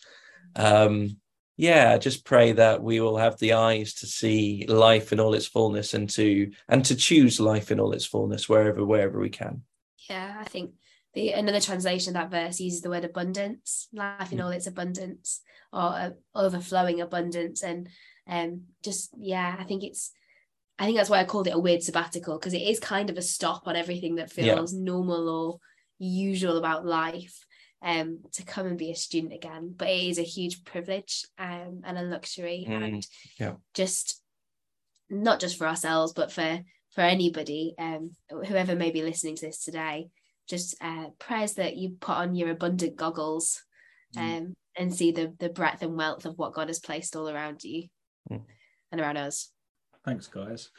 [0.55, 1.17] Um,
[1.57, 5.47] yeah just pray that we will have the eyes to see life in all its
[5.47, 9.63] fullness and to and to choose life in all its fullness wherever wherever we can.
[10.09, 10.71] Yeah i think
[11.13, 15.41] the another translation of that verse uses the word abundance life in all its abundance
[15.73, 17.61] or uh, overflowing abundance.
[17.63, 17.89] And
[18.29, 20.11] um just yeah i think it's
[20.77, 23.17] i think that's why i called it a weird sabbatical because it is kind of
[23.17, 24.79] a stop on everything that feels yeah.
[24.81, 25.59] normal or
[25.97, 27.46] usual about life
[27.87, 29.73] um, to come and be a student again.
[29.75, 33.07] But it is a huge privilege um, and a luxury, mm, and
[33.39, 33.53] yeah.
[33.73, 34.21] just
[35.09, 36.59] not just for ourselves, but for
[36.93, 40.09] for anybody, um, whoever may be listening to this today.
[40.49, 43.63] Just uh, prayers that you put on your abundant goggles
[44.15, 44.21] mm.
[44.21, 47.63] um, and see the the breadth and wealth of what God has placed all around
[47.63, 47.87] you
[48.29, 48.41] mm.
[48.91, 49.49] and around us.
[50.03, 50.71] Thanks, guys.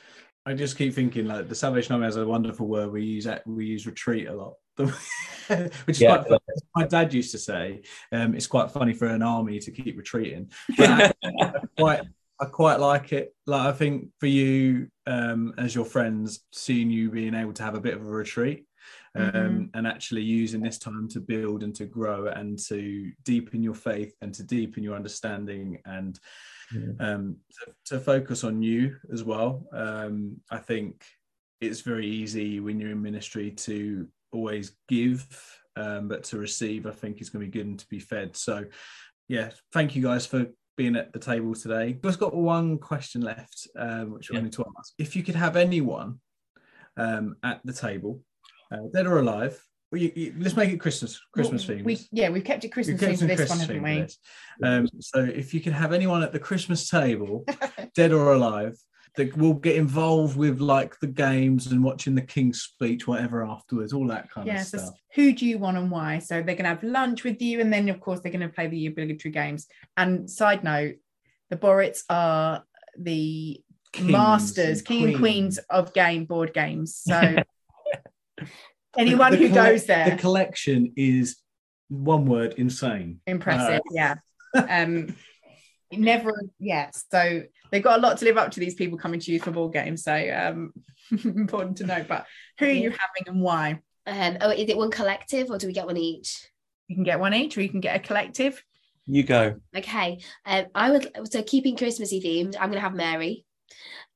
[0.44, 2.92] I just keep thinking like the Salvation Army has a wonderful word.
[2.92, 4.54] We use we use retreat a lot,
[5.84, 6.22] which is yeah.
[6.22, 6.40] quite
[6.74, 7.82] my dad used to say.
[8.12, 10.50] Um, it's quite funny for an army to keep retreating.
[10.76, 12.02] But I, quite
[12.40, 13.34] I quite like it.
[13.46, 17.74] Like I think for you um, as your friends, seeing you being able to have
[17.74, 18.64] a bit of a retreat.
[19.14, 19.64] Um, mm-hmm.
[19.74, 24.14] and actually using this time to build and to grow and to deepen your faith
[24.20, 26.20] and to deepen your understanding and
[27.00, 29.66] um, to, to, focus on you as well.
[29.72, 31.04] Um, I think
[31.60, 35.26] it's very easy when you're in ministry to always give,
[35.76, 38.36] um, but to receive, I think is going to be good and to be fed.
[38.36, 38.64] So,
[39.28, 40.46] yeah, thank you guys for
[40.76, 41.86] being at the table today.
[41.86, 44.38] We've just got one question left, um, which yeah.
[44.38, 44.94] I need to ask.
[44.98, 46.20] If you could have anyone
[46.96, 48.20] um, at the table,
[48.72, 49.60] uh, dead or alive,
[49.90, 53.00] well, you, you, let's make it Christmas Christmas well, We yeah, we've kept it Christmas
[53.00, 54.08] theme for this Christmas one, haven't
[54.60, 54.68] we?
[54.68, 57.46] Um, so if you could have anyone at the Christmas table,
[57.94, 58.76] dead or alive,
[59.18, 63.92] that will get involved with like the games and watching the King's speech, whatever afterwards,
[63.92, 64.80] all that kind yeah, of stuff.
[64.80, 66.20] So who do you want and why?
[66.20, 68.86] So they're gonna have lunch with you, and then of course they're gonna play the
[68.86, 69.66] obligatory games.
[69.96, 70.94] And side note,
[71.50, 72.62] the Borits are
[72.96, 73.60] the
[73.92, 75.14] Kings masters, king queens.
[75.14, 76.94] and queens of game board games.
[77.04, 77.38] So
[78.96, 80.10] anyone the, the who coll- goes there.
[80.10, 81.38] The collection is
[81.88, 83.20] one word insane.
[83.26, 84.14] Impressive, uh, yeah.
[84.54, 85.14] Um,
[85.92, 86.90] never, yeah.
[87.10, 89.50] So they've got a lot to live up to these people coming to you for
[89.50, 90.04] ball games.
[90.04, 90.72] So um,
[91.24, 92.04] important to know.
[92.06, 92.26] But
[92.58, 93.80] who are you having and why?
[94.06, 96.46] Um, oh, is it one collective or do we get one each?
[96.86, 98.62] You can get one each, or you can get a collective.
[99.06, 99.60] You go.
[99.76, 100.20] Okay.
[100.46, 102.56] Um, I would so keeping Christmassy themed.
[102.58, 103.44] I'm gonna have Mary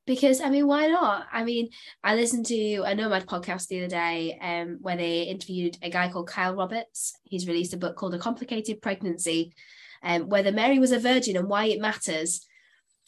[0.07, 1.27] because I mean, why not?
[1.33, 1.69] I mean,
[2.03, 6.11] I listened to a Nomad podcast the other day, um, where they interviewed a guy
[6.11, 7.15] called Kyle Roberts.
[7.25, 9.55] He's released a book called A Complicated Pregnancy,
[10.03, 12.47] um, whether Mary was a virgin and why it matters.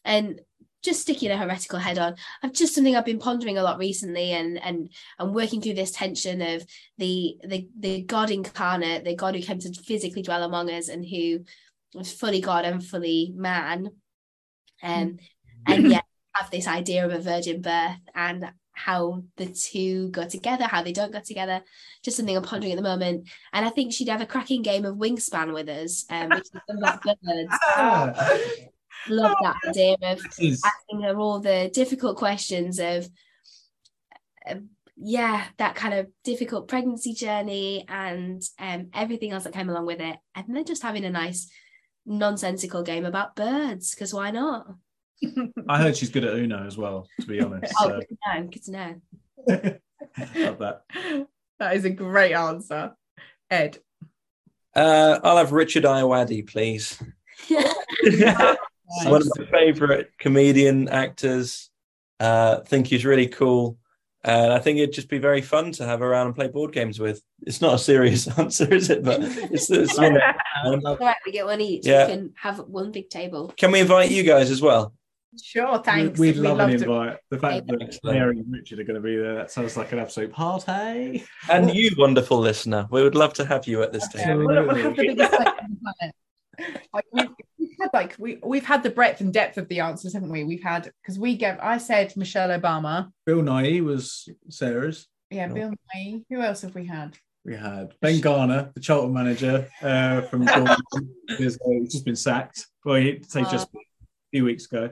[0.05, 0.41] And
[0.85, 2.15] just sticking a heretical head on.
[2.43, 5.91] I've just something I've been pondering a lot recently, and and and working through this
[5.91, 6.65] tension of
[6.99, 11.05] the the the God incarnate, the God who came to physically dwell among us, and
[11.05, 11.41] who
[11.95, 13.89] was fully God and fully man,
[14.83, 15.19] um,
[15.67, 16.05] and yet
[16.35, 20.93] have this idea of a virgin birth and how the two go together, how they
[20.93, 21.63] don't go together.
[22.03, 23.29] Just something I'm pondering at the moment.
[23.53, 26.61] And I think she'd have a cracking game of wingspan with us, um, which is
[26.69, 27.49] about birds.
[27.51, 28.13] Ah,
[29.09, 33.09] Love that idea of asking her all the difficult questions of
[34.49, 39.87] um, yeah that kind of difficult pregnancy journey and um, everything else that came along
[39.87, 41.51] with it and then just having a nice
[42.07, 44.67] nonsensical game about birds because why not
[45.69, 47.73] I heard she's good at Uno as well, to be honest.
[47.81, 48.95] oh So good to know good to know
[50.37, 50.83] love that.
[51.59, 52.93] That is a great answer,
[53.51, 53.79] Ed.
[54.75, 57.01] Uh, I'll have Richard Ayoade, please.
[59.05, 61.71] One of my favorite comedian actors.
[62.21, 63.79] Uh, think he's really cool.
[64.27, 66.99] And I think it'd just be very fun to have around and play board games
[66.99, 67.21] with.
[67.43, 69.05] It's not a serious answer, is it?
[69.05, 72.07] But it's, it's one that- I all right we get one each Yeah.
[72.07, 74.95] we can have one big table Can we invite you guys as well?
[75.43, 76.19] Sure, thanks.
[76.19, 77.17] We'd We'd love an to- invite.
[77.31, 78.17] The fact that Excellent.
[78.19, 81.25] Mary and Richard are going to be there, that sounds like an absolute party.
[81.51, 84.47] And you, wonderful listener, we would love to have you at this Yeah, table.
[84.47, 86.15] we'll, we'll have the biggest table on the planet.
[86.93, 87.29] Like we've,
[87.59, 90.45] we've had like we we've had the breadth and depth of the answers, haven't we?
[90.45, 95.09] We've had because we gave I said Michelle Obama, Bill Nye was Sarah's.
[95.31, 95.55] yeah, No.
[95.55, 96.21] Bill Nye.
[96.31, 97.17] Who else have we had?
[97.45, 100.79] We had Ben Garner, the Charlton manager uh, from Dortmund.
[101.37, 102.67] He's uh, just been sacked.
[102.85, 103.79] Well, he say just a
[104.35, 104.91] few weeks ago.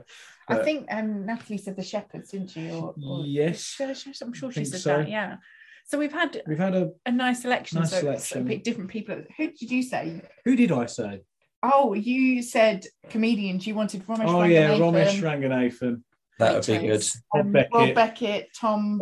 [0.49, 2.71] I Uh, think um, Natalie said the Shepherds, didn't she?
[2.71, 3.77] Or, or Yes.
[4.23, 4.99] I'm sure she said so.
[4.99, 5.09] that.
[5.09, 5.37] Yeah.
[5.85, 6.91] So we've had We've had a.
[7.07, 7.81] a nice selection.
[7.81, 8.47] Nice so, so selection.
[8.47, 9.17] pick different people.
[9.37, 10.23] Who did you say?
[10.45, 11.23] Who did I say?
[11.65, 13.67] Oh, you said comedians.
[13.67, 16.03] You wanted Romesh Oh yeah, Romesh Ranganathan, Ranganathan,
[16.39, 17.01] That would be good.
[17.01, 17.21] choice.
[17.35, 17.75] Rob um, Beckett.
[17.75, 19.01] Rob Beckett, Tom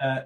[0.00, 0.20] uh,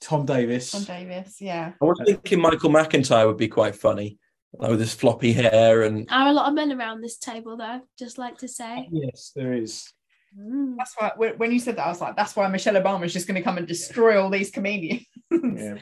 [0.00, 0.72] Tom Davis.
[0.72, 1.40] Tom Davis.
[1.40, 1.72] Yeah.
[1.80, 4.18] I was thinking Michael McIntyre would be quite funny,
[4.58, 7.80] like with his floppy hair and are a lot of men around this table though
[7.98, 9.92] just like to say Yes, there is.
[10.38, 10.74] Mm.
[10.76, 13.12] That's why when when you said that, I was like, that's why Michelle Obama is
[13.12, 15.06] just going to come and destroy all these comedians.
[15.30, 15.76] Yeah,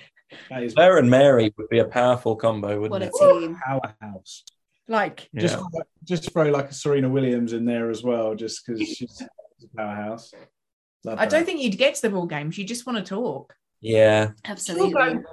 [0.51, 3.15] that is Claire and Mary would be a powerful combo, wouldn't a it?
[3.19, 4.45] team powerhouse.
[4.89, 5.83] like, Just Yeah.
[6.05, 10.33] just throw like a Serena Williams in there as well, just because she's a powerhouse.
[11.05, 12.59] Love I don't think you'd get to the ball games.
[12.59, 13.55] You just want to talk.
[13.81, 14.33] Yeah.
[14.45, 15.25] absolutely You'll go, like,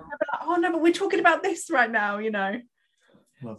[0.44, 2.20] oh no, but we're talking about this right now.
[2.20, 2.60] You know.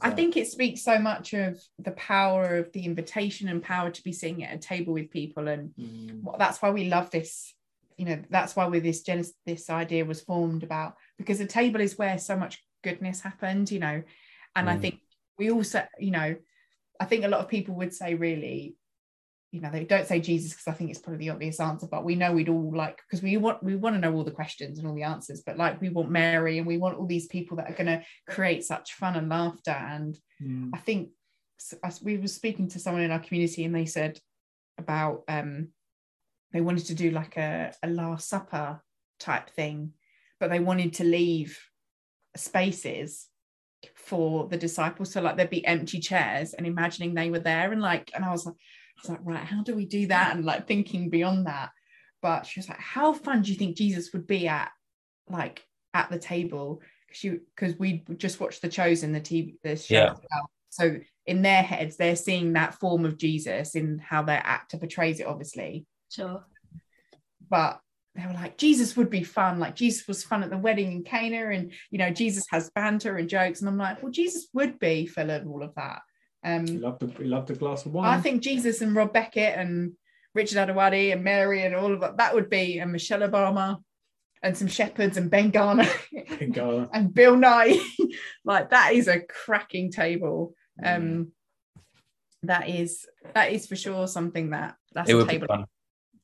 [0.03, 4.03] I think it speaks so much of the power of the invitation and power to
[4.03, 7.55] be sitting at a table with people, and Mm, that's why we love this.
[7.97, 11.81] You know, that's why we this gen- this idea was formed about because the table
[11.81, 13.71] is where so much goodness happened.
[13.71, 14.03] You know,
[14.57, 14.81] and I Mm.
[14.81, 15.01] think
[15.39, 16.37] we also, you know,
[16.99, 18.77] I think a lot of people would say really.
[19.53, 22.05] You know, they don't say Jesus because I think it's probably the obvious answer, but
[22.05, 24.79] we know we'd all like because we want we want to know all the questions
[24.79, 27.57] and all the answers, but like we want Mary and we want all these people
[27.57, 31.11] that are going to create such fun and laughter and mm, I think
[31.85, 34.19] as we were speaking to someone in our community and they said
[34.79, 35.69] about um
[36.53, 38.81] they wanted to do like a, a last supper
[39.19, 39.93] type thing
[40.39, 41.59] but they wanted to leave
[42.37, 43.29] spaces
[43.95, 47.83] for the disciples so like there'd be empty chairs and imagining they were there and
[47.83, 48.57] like and I was like
[49.01, 50.35] I was like right how do we do that?
[50.37, 51.71] And like thinking beyond that.
[52.23, 54.71] But she was like how fun do you think Jesus would be at
[55.29, 55.65] like
[55.95, 56.83] at the table?
[57.13, 60.13] She because we just watched the chosen the TV the show Yeah.
[60.13, 60.51] as well.
[60.69, 60.97] so
[61.27, 65.27] in their heads they're seeing that form of Jesus in how their actor portrays it
[65.27, 65.87] obviously.
[66.11, 66.45] Sure.
[67.49, 67.81] But
[68.15, 69.59] they were like Jesus would be fun.
[69.59, 73.17] Like Jesus was fun at the wedding in Cana and you know Jesus has banter
[73.17, 73.61] and jokes.
[73.61, 76.01] And I'm like well Jesus would be full of all of that
[76.45, 78.09] um we loved a, we loved a glass of wine.
[78.19, 79.93] I think Jesus and Rob Beckett and
[80.35, 83.79] Richard Ayoade and Mary and all of that that would be and Michelle Obama
[84.43, 85.85] and some shepherds and Ben Garner
[86.31, 87.79] Think, uh, and Bill Nye.
[88.45, 90.55] like that is a cracking table.
[90.83, 91.33] Um
[92.45, 95.47] that is that is for sure something that that's It a would be table.
[95.47, 95.67] fun.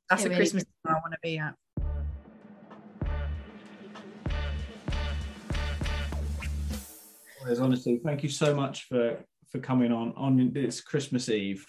[0.08, 1.54] That's It a really Christmas I want to be at.
[7.60, 9.18] Honestly, thank you so much for
[9.50, 11.66] for coming on on it's Christmas Eve.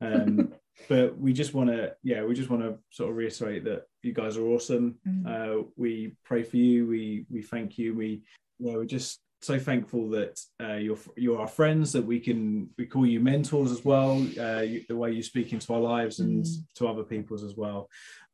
[0.00, 0.54] Um,
[0.88, 4.12] but we just want to, yeah, we just want to sort of reiterate that you
[4.12, 4.96] guys are awesome.
[5.06, 5.26] Mm.
[5.26, 6.86] Uh, we pray for you.
[6.86, 7.94] We we thank you.
[7.94, 8.22] We
[8.58, 11.92] yeah, we're just so thankful that uh, you're you're our friends.
[11.92, 14.14] That we can we call you mentors as well.
[14.38, 16.58] Uh, you, the way you speak into our lives and Mm.
[16.76, 17.88] to other people's as well.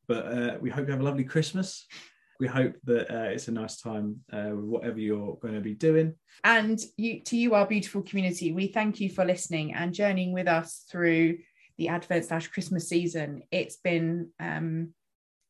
[0.08, 1.86] But uh, we hope you have a lovely Christmas.
[2.40, 5.74] We hope that uh, it's a nice time uh, with whatever you're going to be
[5.74, 6.14] doing.
[6.42, 10.48] And you, to you, our beautiful community, we thank you for listening and journeying with
[10.48, 11.38] us through
[11.76, 13.42] the Advent slash Christmas season.
[13.50, 14.94] It's been um,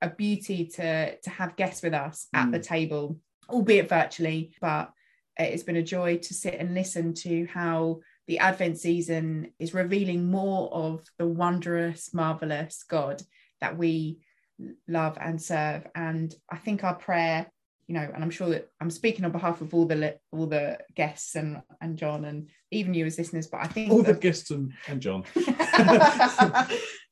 [0.02, 2.52] a beauty to to have guests with us at Mm.
[2.52, 3.18] the table,
[3.48, 4.90] albeit virtually, but
[5.38, 10.30] it's been a joy to sit and listen to how the Advent season is revealing
[10.30, 13.22] more of the wondrous, marvelous God
[13.60, 14.18] that we
[14.88, 15.86] love and serve.
[15.94, 17.46] And I think our prayer
[17.86, 20.78] you know, and I'm sure that I'm speaking on behalf of all the all the
[20.94, 24.52] guests and and John and even you as listeners, but I think All the guests
[24.52, 25.24] and, and John.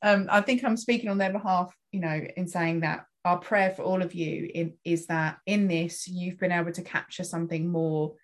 [0.03, 3.71] um, I think I'm speaking on their behalf, you know, in saying that our prayer
[3.71, 7.67] for all of you in, is that in this you've been able to capture something
[7.67, 8.15] more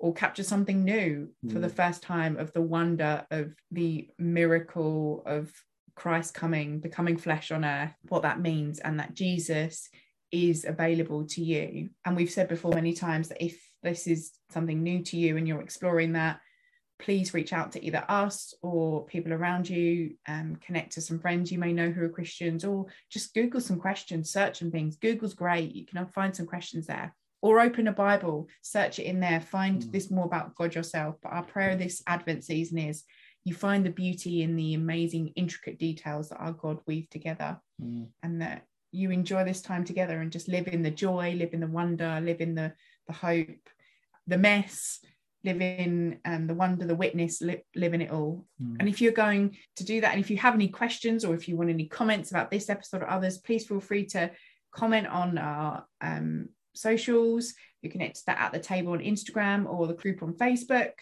[0.00, 1.62] or capture something new for Mm.
[1.62, 5.52] the first time of the wonder of the miracle of
[5.94, 9.88] Christ coming, becoming flesh on earth, what that means, and that Jesus
[10.32, 11.90] is available to you.
[12.04, 15.46] And we've said before many times that if this is something new to you and
[15.48, 16.40] you're exploring that,
[17.00, 21.50] please reach out to either us or people around you, um, connect to some friends
[21.50, 24.96] you may know who are Christians, or just Google some questions, search some things.
[24.96, 25.74] Google's great.
[25.74, 27.14] You can find some questions there.
[27.42, 29.92] Or open a Bible, search it in there, find Mm.
[29.92, 31.16] this more about God yourself.
[31.22, 33.04] But our prayer this Advent season is
[33.44, 38.08] you find the beauty in the amazing, intricate details that our God weaved together Mm.
[38.22, 41.60] and that you enjoy this time together and just live in the joy, live in
[41.60, 42.72] the wonder, live in the
[43.06, 43.68] the hope,
[44.26, 45.00] the mess,
[45.42, 48.44] live in um, the wonder, the witness, li- live in it all.
[48.62, 48.76] Mm.
[48.80, 51.48] And if you're going to do that, and if you have any questions or if
[51.48, 54.30] you want any comments about this episode or others, please feel free to
[54.72, 57.54] comment on our um, socials.
[57.82, 60.92] You connect to that at the table on Instagram or the group on Facebook.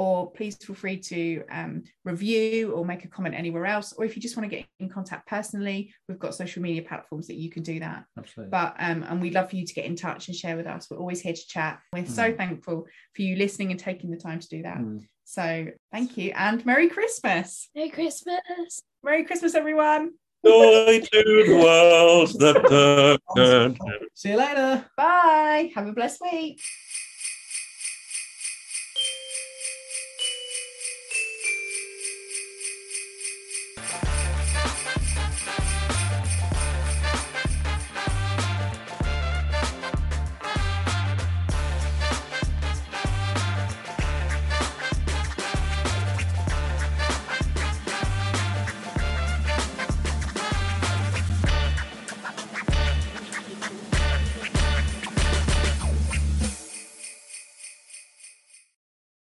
[0.00, 3.92] Or please feel free to um, review or make a comment anywhere else.
[3.92, 7.26] Or if you just want to get in contact personally, we've got social media platforms
[7.26, 8.50] that you can do that Absolutely.
[8.50, 10.88] but um and we'd love for you to get in touch and share with us
[10.90, 12.36] we're always here to chat we're so Mm.
[12.36, 15.00] thankful for you listening and taking the time to do that Mm.
[15.24, 18.80] so thank you and merry christmas Merry Christmas.
[19.04, 20.04] merry christmas everyone
[20.42, 22.28] Joy to the world.
[22.42, 22.52] The,
[23.34, 23.76] the,
[24.14, 24.86] See you later.
[24.96, 26.60] bye have a blessed week